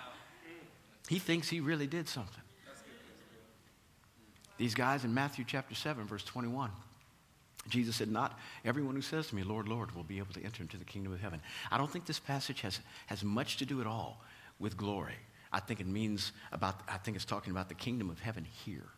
He 1.09 1.19
thinks 1.19 1.49
he 1.49 1.61
really 1.61 1.87
did 1.87 2.09
something. 2.09 2.43
These 4.59 4.75
guys 4.75 5.05
in 5.05 5.13
Matthew 5.13 5.45
chapter 5.47 5.75
7, 5.75 6.05
verse 6.05 6.25
21. 6.25 6.71
Jesus 7.69 7.97
said, 7.97 8.11
Not 8.11 8.39
everyone 8.65 8.95
who 8.95 9.03
says 9.03 9.29
to 9.29 9.35
me, 9.35 9.43
Lord, 9.43 9.69
Lord, 9.69 9.95
will 9.95 10.05
be 10.05 10.19
able 10.19 10.33
to 10.35 10.43
enter 10.43 10.63
into 10.63 10.77
the 10.77 10.85
kingdom 10.85 11.13
of 11.13 11.21
heaven. 11.21 11.41
I 11.71 11.79
don't 11.79 11.91
think 11.91 12.07
this 12.07 12.19
passage 12.19 12.61
has, 12.61 12.81
has 13.07 13.25
much 13.25 13.57
to 13.59 13.65
do 13.65 13.81
at 13.81 13.87
all 13.87 14.21
with 14.59 14.77
glory. 14.77 15.15
I 15.53 15.61
think 15.61 15.81
it 15.81 15.87
means 15.87 16.33
about, 16.51 16.81
I 16.89 16.99
think 16.99 17.17
it's 17.17 17.25
talking 17.25 17.51
about 17.51 17.69
the 17.69 17.75
kingdom 17.75 18.11
of 18.11 18.21
heaven 18.21 18.45
here. 18.65 18.89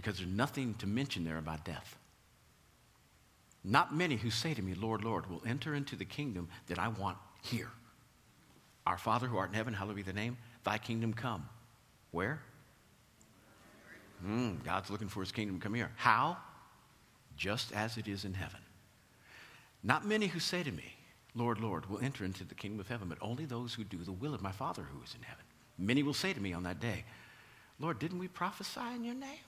Because 0.00 0.18
there's 0.18 0.30
nothing 0.30 0.74
to 0.74 0.86
mention 0.86 1.24
there 1.24 1.38
about 1.38 1.64
death. 1.64 1.96
Not 3.62 3.94
many 3.94 4.16
who 4.16 4.30
say 4.30 4.54
to 4.54 4.62
me, 4.62 4.74
Lord, 4.74 5.04
Lord, 5.04 5.28
will 5.28 5.42
enter 5.46 5.74
into 5.74 5.96
the 5.96 6.04
kingdom 6.04 6.48
that 6.68 6.78
I 6.78 6.88
want 6.88 7.18
here. 7.42 7.70
Our 8.86 8.96
Father 8.96 9.26
who 9.26 9.36
art 9.36 9.50
in 9.50 9.54
heaven, 9.54 9.74
hallowed 9.74 9.96
be 9.96 10.02
the 10.02 10.12
name, 10.12 10.38
thy 10.64 10.78
kingdom 10.78 11.12
come. 11.12 11.46
Where? 12.12 12.40
Mm, 14.26 14.64
God's 14.64 14.90
looking 14.90 15.08
for 15.08 15.20
his 15.20 15.32
kingdom 15.32 15.58
to 15.58 15.62
come 15.62 15.74
here. 15.74 15.90
How? 15.96 16.38
just 17.40 17.72
as 17.72 17.96
it 17.96 18.06
is 18.06 18.26
in 18.26 18.34
heaven. 18.34 18.60
Not 19.82 20.06
many 20.06 20.26
who 20.26 20.38
say 20.38 20.62
to 20.62 20.70
me, 20.70 20.94
Lord, 21.34 21.58
Lord, 21.58 21.88
will 21.88 21.98
enter 22.00 22.22
into 22.22 22.44
the 22.44 22.54
kingdom 22.54 22.80
of 22.80 22.88
heaven, 22.88 23.08
but 23.08 23.16
only 23.22 23.46
those 23.46 23.72
who 23.72 23.82
do 23.82 23.96
the 24.04 24.12
will 24.12 24.34
of 24.34 24.42
my 24.42 24.52
Father 24.52 24.82
who 24.82 25.02
is 25.02 25.14
in 25.14 25.22
heaven. 25.22 25.44
Many 25.78 26.02
will 26.02 26.12
say 26.12 26.34
to 26.34 26.40
me 26.40 26.52
on 26.52 26.64
that 26.64 26.80
day, 26.80 27.04
Lord, 27.78 27.98
didn't 27.98 28.18
we 28.18 28.28
prophesy 28.28 28.94
in 28.94 29.04
your 29.04 29.14
name? 29.14 29.38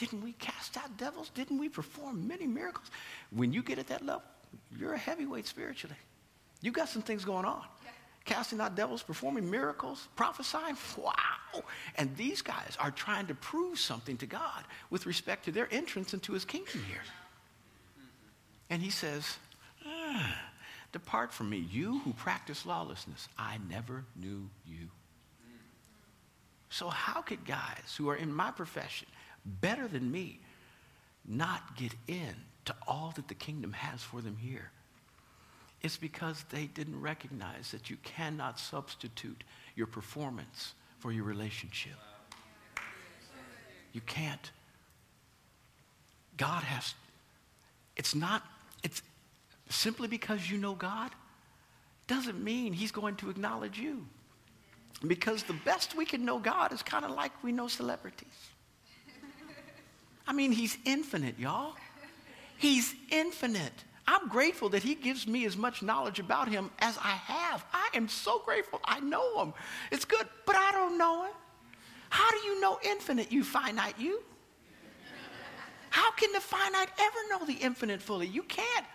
Didn't 0.00 0.22
we 0.22 0.32
cast 0.32 0.78
out 0.78 0.96
devils? 0.96 1.30
Didn't 1.34 1.58
we 1.58 1.68
perform 1.68 2.26
many 2.26 2.46
miracles? 2.46 2.90
When 3.30 3.52
you 3.52 3.62
get 3.62 3.78
at 3.78 3.86
that 3.88 4.04
level, 4.04 4.22
you're 4.74 4.94
a 4.94 4.98
heavyweight 4.98 5.46
spiritually. 5.46 5.96
You 6.62 6.72
got 6.72 6.88
some 6.88 7.02
things 7.02 7.22
going 7.22 7.44
on. 7.44 7.62
Casting 8.24 8.60
out 8.62 8.74
devils, 8.74 9.02
performing 9.02 9.50
miracles, 9.50 10.08
prophesying. 10.16 10.76
Wow. 10.96 11.64
And 11.96 12.16
these 12.16 12.40
guys 12.42 12.76
are 12.78 12.92
trying 12.92 13.26
to 13.26 13.34
prove 13.34 13.78
something 13.78 14.16
to 14.18 14.26
God 14.26 14.64
with 14.88 15.04
respect 15.04 15.44
to 15.46 15.52
their 15.52 15.68
entrance 15.70 16.14
into 16.14 16.32
his 16.32 16.44
kingdom 16.44 16.82
here. 16.88 17.02
And 18.70 18.80
he 18.80 18.90
says, 18.90 19.36
ah, 19.84 20.34
Depart 20.92 21.32
from 21.32 21.50
me, 21.50 21.58
you 21.58 21.98
who 22.00 22.12
practice 22.14 22.64
lawlessness. 22.64 23.28
I 23.38 23.58
never 23.68 24.04
knew 24.16 24.48
you. 24.66 24.88
So, 26.70 26.88
how 26.88 27.20
could 27.20 27.44
guys 27.44 27.96
who 27.98 28.08
are 28.08 28.16
in 28.16 28.32
my 28.32 28.52
profession, 28.52 29.08
better 29.44 29.88
than 29.88 30.10
me, 30.10 30.40
not 31.26 31.76
get 31.76 31.92
in 32.06 32.34
to 32.64 32.74
all 32.86 33.12
that 33.16 33.28
the 33.28 33.34
kingdom 33.34 33.72
has 33.72 34.02
for 34.02 34.20
them 34.20 34.36
here? 34.36 34.70
It's 35.82 35.96
because 35.96 36.44
they 36.50 36.66
didn't 36.66 37.00
recognize 37.00 37.70
that 37.70 37.88
you 37.88 37.96
cannot 38.02 38.58
substitute 38.58 39.44
your 39.74 39.86
performance 39.86 40.74
for 40.98 41.10
your 41.10 41.24
relationship. 41.24 41.94
You 43.92 44.02
can't. 44.02 44.50
God 46.36 46.62
has, 46.62 46.94
it's 47.96 48.14
not, 48.14 48.42
it's 48.82 49.02
simply 49.68 50.06
because 50.06 50.50
you 50.50 50.58
know 50.58 50.74
God 50.74 51.10
doesn't 52.06 52.42
mean 52.42 52.72
he's 52.72 52.92
going 52.92 53.16
to 53.16 53.30
acknowledge 53.30 53.78
you. 53.78 54.06
Because 55.06 55.44
the 55.44 55.56
best 55.64 55.96
we 55.96 56.04
can 56.04 56.24
know 56.24 56.38
God 56.38 56.72
is 56.72 56.82
kind 56.82 57.04
of 57.04 57.12
like 57.12 57.32
we 57.42 57.52
know 57.52 57.68
celebrities. 57.68 58.28
I 60.30 60.32
mean, 60.32 60.52
he's 60.52 60.78
infinite, 60.84 61.40
y'all. 61.40 61.74
He's 62.56 62.94
infinite. 63.10 63.72
I'm 64.06 64.28
grateful 64.28 64.68
that 64.68 64.80
he 64.84 64.94
gives 64.94 65.26
me 65.26 65.44
as 65.44 65.56
much 65.56 65.82
knowledge 65.82 66.20
about 66.20 66.48
him 66.48 66.70
as 66.78 66.96
I 66.98 67.18
have. 67.26 67.64
I 67.72 67.88
am 67.94 68.08
so 68.08 68.38
grateful. 68.38 68.80
I 68.84 69.00
know 69.00 69.42
him. 69.42 69.52
It's 69.90 70.04
good, 70.04 70.24
but 70.46 70.54
I 70.54 70.70
don't 70.70 70.96
know 70.96 71.24
him. 71.24 71.32
How 72.10 72.30
do 72.30 72.36
you 72.46 72.60
know 72.60 72.78
infinite, 72.84 73.32
you 73.32 73.42
finite 73.42 73.98
you? 73.98 74.22
How 75.90 76.12
can 76.12 76.30
the 76.30 76.40
finite 76.40 76.90
ever 76.96 77.18
know 77.28 77.44
the 77.44 77.54
infinite 77.60 78.00
fully? 78.00 78.28
You 78.28 78.44
can't. 78.44 78.86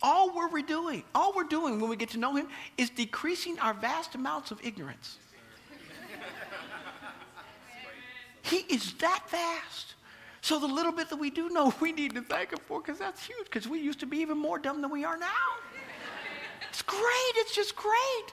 All 0.00 0.34
we're 0.34 0.62
doing, 0.62 1.04
all 1.14 1.34
we're 1.36 1.44
doing 1.44 1.78
when 1.78 1.90
we 1.90 1.96
get 1.96 2.08
to 2.10 2.18
know 2.18 2.34
him 2.34 2.48
is 2.78 2.88
decreasing 2.88 3.58
our 3.58 3.74
vast 3.74 4.14
amounts 4.14 4.50
of 4.50 4.64
ignorance. 4.64 5.18
he 8.40 8.60
is 8.74 8.94
that 8.94 9.28
vast. 9.28 9.96
So 10.42 10.58
the 10.58 10.66
little 10.66 10.92
bit 10.92 11.10
that 11.10 11.16
we 11.16 11.30
do 11.30 11.48
know, 11.50 11.72
we 11.80 11.92
need 11.92 12.14
to 12.14 12.22
thank 12.22 12.52
him 12.52 12.58
for 12.66 12.80
because 12.80 12.98
that's 12.98 13.24
huge 13.24 13.44
because 13.44 13.68
we 13.68 13.80
used 13.80 14.00
to 14.00 14.06
be 14.06 14.18
even 14.18 14.38
more 14.38 14.58
dumb 14.58 14.80
than 14.80 14.90
we 14.90 15.04
are 15.04 15.16
now. 15.16 15.26
It's 16.68 16.82
great. 16.82 17.32
It's 17.36 17.54
just 17.54 17.74
great. 17.74 18.32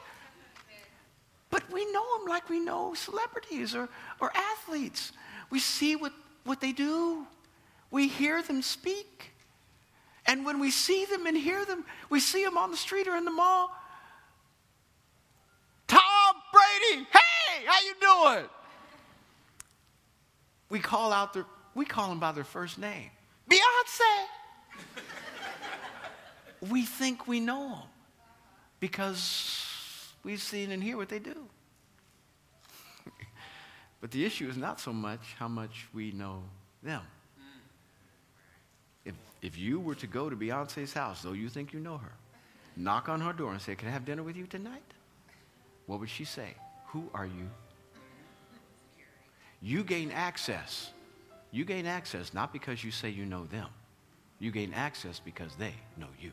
But 1.49 1.71
we 1.71 1.91
know 1.91 2.17
them 2.17 2.27
like 2.27 2.49
we 2.49 2.59
know 2.59 2.93
celebrities 2.93 3.73
or, 3.73 3.89
or 4.19 4.31
athletes. 4.35 5.11
We 5.49 5.59
see 5.59 5.95
what, 5.95 6.13
what 6.43 6.61
they 6.61 6.71
do. 6.71 7.25
We 7.89 8.07
hear 8.07 8.41
them 8.41 8.61
speak. 8.61 9.31
And 10.25 10.45
when 10.45 10.59
we 10.59 10.71
see 10.71 11.05
them 11.05 11.25
and 11.25 11.37
hear 11.37 11.63
them, 11.65 11.85
we 12.09 12.19
see 12.19 12.43
them 12.43 12.57
on 12.57 12.69
the 12.69 12.77
street 12.77 13.07
or 13.07 13.15
in 13.15 13.23
the 13.23 13.31
mall. 13.31 13.71
Tom 15.87 16.35
Brady, 16.51 17.07
hey, 17.11 17.65
how 17.65 17.79
you 17.81 17.93
doing? 18.01 18.49
We 20.69 20.79
call 20.79 21.13
out 21.13 21.33
their, 21.33 21.45
we 21.77 21.85
call 21.85 22.09
them 22.09 22.19
by 22.19 22.31
their 22.31 22.43
first 22.43 22.79
name. 22.79 23.11
Beyonce. 23.47 24.25
we 26.71 26.81
think 26.83 27.27
we 27.27 27.39
know 27.39 27.69
them 27.69 27.87
because 28.79 30.11
we've 30.23 30.41
seen 30.41 30.71
and 30.71 30.83
hear 30.83 30.97
what 30.97 31.07
they 31.07 31.19
do. 31.19 31.35
but 34.01 34.09
the 34.09 34.25
issue 34.25 34.49
is 34.49 34.57
not 34.57 34.79
so 34.79 34.91
much 34.91 35.35
how 35.37 35.47
much 35.47 35.87
we 35.93 36.11
know 36.11 36.41
them. 36.81 37.01
If, 39.05 39.13
if 39.43 39.55
you 39.55 39.79
were 39.79 39.95
to 39.95 40.07
go 40.07 40.31
to 40.31 40.35
Beyonce's 40.35 40.93
house, 40.93 41.21
though 41.21 41.33
you 41.33 41.47
think 41.47 41.73
you 41.73 41.79
know 41.79 41.99
her, 41.99 42.11
knock 42.75 43.07
on 43.07 43.21
her 43.21 43.33
door 43.33 43.51
and 43.51 43.61
say, 43.61 43.75
Can 43.75 43.87
I 43.87 43.91
have 43.91 44.03
dinner 44.03 44.23
with 44.23 44.35
you 44.35 44.47
tonight? 44.47 44.81
What 45.85 45.99
would 45.99 46.09
she 46.09 46.25
say? 46.25 46.55
Who 46.87 47.07
are 47.13 47.27
you? 47.27 47.49
You 49.61 49.83
gain 49.83 50.11
access. 50.11 50.91
You 51.51 51.65
gain 51.65 51.85
access 51.85 52.33
not 52.33 52.53
because 52.53 52.83
you 52.83 52.91
say 52.91 53.09
you 53.09 53.25
know 53.25 53.45
them. 53.45 53.67
You 54.39 54.51
gain 54.51 54.73
access 54.73 55.19
because 55.19 55.55
they 55.55 55.73
know 55.97 56.07
you. 56.19 56.31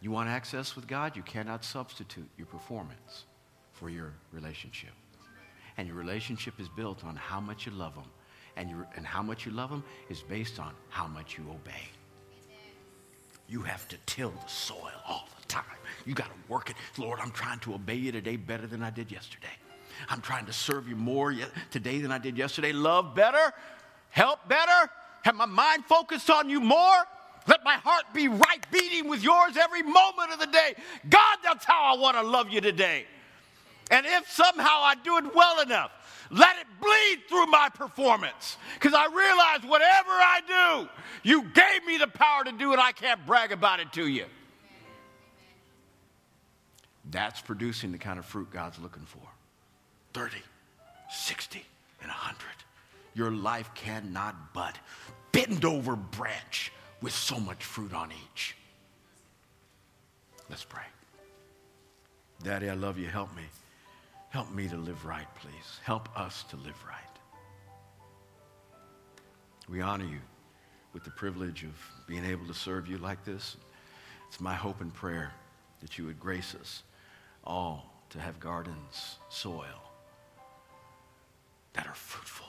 You 0.00 0.10
want 0.10 0.28
access 0.28 0.76
with 0.76 0.86
God? 0.86 1.16
You 1.16 1.22
cannot 1.22 1.64
substitute 1.64 2.28
your 2.36 2.46
performance 2.46 3.24
for 3.72 3.88
your 3.88 4.12
relationship. 4.32 4.90
And 5.78 5.86
your 5.86 5.96
relationship 5.96 6.58
is 6.58 6.68
built 6.68 7.04
on 7.04 7.16
how 7.16 7.40
much 7.40 7.66
you 7.66 7.72
love 7.72 7.94
them. 7.94 8.10
And, 8.56 8.70
you 8.70 8.86
and 8.96 9.06
how 9.06 9.22
much 9.22 9.44
you 9.44 9.52
love 9.52 9.70
them 9.70 9.84
is 10.08 10.22
based 10.22 10.58
on 10.58 10.72
how 10.88 11.06
much 11.06 11.36
you 11.36 11.44
obey. 11.50 11.88
You 13.48 13.60
have 13.62 13.86
to 13.88 13.96
till 14.06 14.30
the 14.30 14.48
soil 14.48 14.90
all 15.06 15.28
the 15.40 15.46
time. 15.46 15.64
You 16.04 16.14
got 16.14 16.26
to 16.28 16.52
work 16.52 16.70
it. 16.70 16.76
Lord, 16.98 17.20
I'm 17.20 17.30
trying 17.30 17.60
to 17.60 17.74
obey 17.74 17.94
you 17.94 18.12
today 18.12 18.36
better 18.36 18.66
than 18.66 18.82
I 18.82 18.90
did 18.90 19.12
yesterday. 19.12 19.46
I'm 20.08 20.20
trying 20.20 20.46
to 20.46 20.52
serve 20.52 20.88
you 20.88 20.96
more 20.96 21.34
today 21.70 22.00
than 22.00 22.12
I 22.12 22.18
did 22.18 22.36
yesterday. 22.36 22.72
Love 22.72 23.14
better, 23.14 23.52
help 24.10 24.48
better, 24.48 24.90
have 25.22 25.34
my 25.34 25.46
mind 25.46 25.84
focused 25.84 26.30
on 26.30 26.48
you 26.48 26.60
more. 26.60 27.04
Let 27.48 27.62
my 27.64 27.74
heart 27.74 28.04
be 28.12 28.28
right 28.28 28.66
beating 28.72 29.08
with 29.08 29.22
yours 29.22 29.56
every 29.56 29.82
moment 29.82 30.32
of 30.32 30.40
the 30.40 30.46
day. 30.46 30.74
God, 31.08 31.38
that's 31.44 31.64
how 31.64 31.94
I 31.94 31.98
want 31.98 32.16
to 32.16 32.22
love 32.22 32.50
you 32.50 32.60
today. 32.60 33.06
And 33.90 34.04
if 34.04 34.28
somehow 34.30 34.80
I 34.82 34.94
do 35.04 35.16
it 35.18 35.34
well 35.34 35.60
enough, 35.60 35.92
let 36.30 36.56
it 36.58 36.66
bleed 36.80 37.28
through 37.28 37.46
my 37.46 37.68
performance. 37.72 38.56
Because 38.74 38.94
I 38.94 39.06
realize 39.06 39.70
whatever 39.70 40.10
I 40.10 40.40
do, 40.46 40.88
you 41.22 41.42
gave 41.42 41.84
me 41.86 41.98
the 41.98 42.08
power 42.08 42.42
to 42.44 42.52
do 42.52 42.72
it. 42.72 42.80
I 42.80 42.90
can't 42.92 43.24
brag 43.26 43.52
about 43.52 43.78
it 43.78 43.92
to 43.92 44.06
you. 44.08 44.24
That's 47.10 47.40
producing 47.40 47.92
the 47.92 47.98
kind 47.98 48.18
of 48.18 48.24
fruit 48.24 48.50
God's 48.50 48.80
looking 48.80 49.04
for 49.04 49.25
30, 50.16 50.38
60, 51.10 51.62
and 52.00 52.08
100. 52.08 52.38
Your 53.12 53.30
life 53.30 53.70
cannot 53.74 54.54
but 54.54 54.78
bend 55.30 55.66
over 55.66 55.94
branch 55.94 56.72
with 57.02 57.12
so 57.12 57.38
much 57.38 57.62
fruit 57.62 57.92
on 57.92 58.10
each. 58.32 58.56
Let's 60.48 60.64
pray. 60.64 60.86
Daddy, 62.42 62.70
I 62.70 62.72
love 62.72 62.98
you. 62.98 63.08
Help 63.08 63.36
me. 63.36 63.42
Help 64.30 64.50
me 64.54 64.66
to 64.68 64.76
live 64.78 65.04
right, 65.04 65.26
please. 65.38 65.80
Help 65.84 66.08
us 66.18 66.44
to 66.44 66.56
live 66.56 66.82
right. 66.88 67.18
We 69.68 69.82
honor 69.82 70.06
you 70.06 70.20
with 70.94 71.04
the 71.04 71.10
privilege 71.10 71.62
of 71.62 71.74
being 72.06 72.24
able 72.24 72.46
to 72.46 72.54
serve 72.54 72.88
you 72.88 72.96
like 72.96 73.22
this. 73.26 73.58
It's 74.28 74.40
my 74.40 74.54
hope 74.54 74.80
and 74.80 74.94
prayer 74.94 75.30
that 75.82 75.98
you 75.98 76.06
would 76.06 76.18
grace 76.18 76.56
us 76.58 76.84
all 77.44 77.92
to 78.08 78.18
have 78.18 78.40
gardens, 78.40 79.18
soil 79.28 79.85
that 81.76 81.86
are 81.86 81.94
fruitful. 81.94 82.46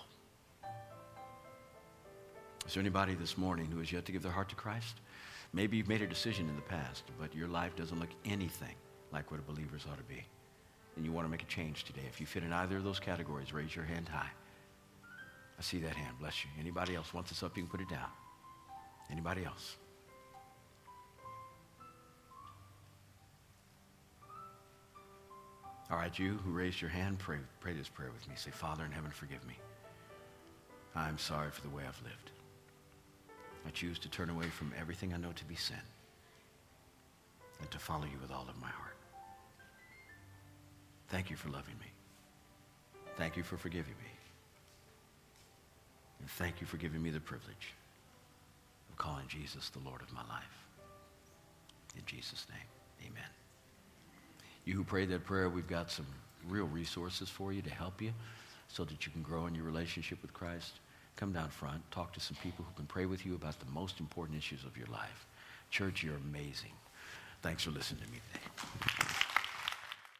Is 2.65 2.73
there 2.73 2.81
anybody 2.81 3.13
this 3.13 3.37
morning 3.37 3.67
who 3.71 3.79
has 3.79 3.91
yet 3.91 4.05
to 4.05 4.11
give 4.11 4.23
their 4.23 4.31
heart 4.31 4.49
to 4.49 4.55
Christ? 4.55 4.95
Maybe 5.53 5.77
you've 5.77 5.87
made 5.87 6.01
a 6.01 6.07
decision 6.07 6.49
in 6.49 6.55
the 6.55 6.61
past, 6.63 7.03
but 7.19 7.35
your 7.35 7.47
life 7.47 7.75
doesn't 7.75 7.99
look 7.99 8.09
anything 8.25 8.75
like 9.11 9.29
what 9.31 9.39
a 9.39 9.43
believer's 9.43 9.85
ought 9.89 9.97
to 9.97 10.03
be. 10.03 10.25
And 10.95 11.05
you 11.05 11.11
want 11.11 11.25
to 11.25 11.31
make 11.31 11.43
a 11.43 11.47
change 11.47 11.83
today. 11.83 12.01
If 12.09 12.19
you 12.19 12.25
fit 12.25 12.43
in 12.43 12.51
either 12.51 12.77
of 12.77 12.83
those 12.83 12.99
categories, 12.99 13.53
raise 13.53 13.75
your 13.75 13.85
hand 13.85 14.09
high. 14.09 14.29
I 15.57 15.61
see 15.61 15.79
that 15.79 15.95
hand. 15.95 16.15
Bless 16.19 16.43
you. 16.43 16.51
Anybody 16.59 16.95
else? 16.95 17.13
Once 17.13 17.31
it's 17.31 17.43
up, 17.43 17.55
you 17.55 17.63
can 17.63 17.69
put 17.69 17.81
it 17.81 17.89
down. 17.89 18.09
Anybody 19.09 19.45
else? 19.45 19.77
All 25.89 25.97
right, 25.97 26.17
you 26.19 26.39
who 26.43 26.51
raised 26.51 26.81
your 26.81 26.89
hand, 26.89 27.17
pray, 27.19 27.37
pray 27.61 27.73
this 27.73 27.87
prayer 27.87 28.11
with 28.11 28.27
me. 28.27 28.35
Say, 28.35 28.51
Father 28.51 28.83
in 28.83 28.91
heaven, 28.91 29.11
forgive 29.11 29.45
me. 29.47 29.55
I'm 30.95 31.17
sorry 31.17 31.49
for 31.51 31.61
the 31.61 31.69
way 31.69 31.83
I've 31.87 32.01
lived. 32.03 32.31
I 33.65 33.69
choose 33.69 33.99
to 33.99 34.09
turn 34.09 34.29
away 34.29 34.47
from 34.47 34.73
everything 34.79 35.13
I 35.13 35.17
know 35.17 35.31
to 35.33 35.45
be 35.45 35.55
sin 35.55 35.77
and 37.59 37.71
to 37.71 37.79
follow 37.79 38.05
you 38.05 38.17
with 38.21 38.31
all 38.31 38.47
of 38.49 38.59
my 38.59 38.67
heart. 38.67 38.95
Thank 41.09 41.29
you 41.29 41.37
for 41.37 41.49
loving 41.49 41.75
me. 41.79 41.87
Thank 43.17 43.37
you 43.37 43.43
for 43.43 43.57
forgiving 43.57 43.93
me. 43.93 44.11
And 46.19 46.29
thank 46.31 46.59
you 46.59 46.67
for 46.67 46.77
giving 46.77 47.01
me 47.01 47.09
the 47.09 47.19
privilege 47.19 47.73
of 48.89 48.97
calling 48.97 49.27
Jesus 49.27 49.69
the 49.69 49.79
Lord 49.79 50.01
of 50.01 50.11
my 50.13 50.23
life. 50.23 50.65
In 51.95 52.03
Jesus' 52.05 52.45
name, 52.49 53.09
amen. 53.11 53.29
You 54.67 54.73
who 54.73 54.83
prayed 54.83 55.07
that 55.11 55.23
prayer, 55.23 55.47
we've 55.47 55.65
got 55.65 55.89
some 55.89 56.05
real 56.49 56.65
resources 56.65 57.29
for 57.29 57.53
you 57.53 57.61
to 57.61 57.69
help 57.69 58.01
you 58.01 58.11
so 58.67 58.83
that 58.83 59.05
you 59.05 59.13
can 59.13 59.21
grow 59.21 59.45
in 59.45 59.55
your 59.55 59.63
relationship 59.63 60.21
with 60.21 60.33
Christ, 60.33 60.81
come 61.15 61.31
down 61.31 61.47
front, 61.47 61.89
talk 61.89 62.11
to 62.15 62.19
some 62.19 62.35
people 62.43 62.65
who 62.67 62.75
can 62.75 62.85
pray 62.85 63.05
with 63.05 63.25
you 63.25 63.33
about 63.33 63.57
the 63.61 63.71
most 63.71 64.01
important 64.01 64.37
issues 64.37 64.65
of 64.65 64.75
your 64.75 64.87
life. 64.87 65.25
Church, 65.71 66.03
you're 66.03 66.17
amazing. 66.17 66.73
Thanks 67.41 67.63
for 67.63 67.71
listening 67.71 68.03
to 68.03 68.11
me 68.11 68.19
today. 68.33 69.06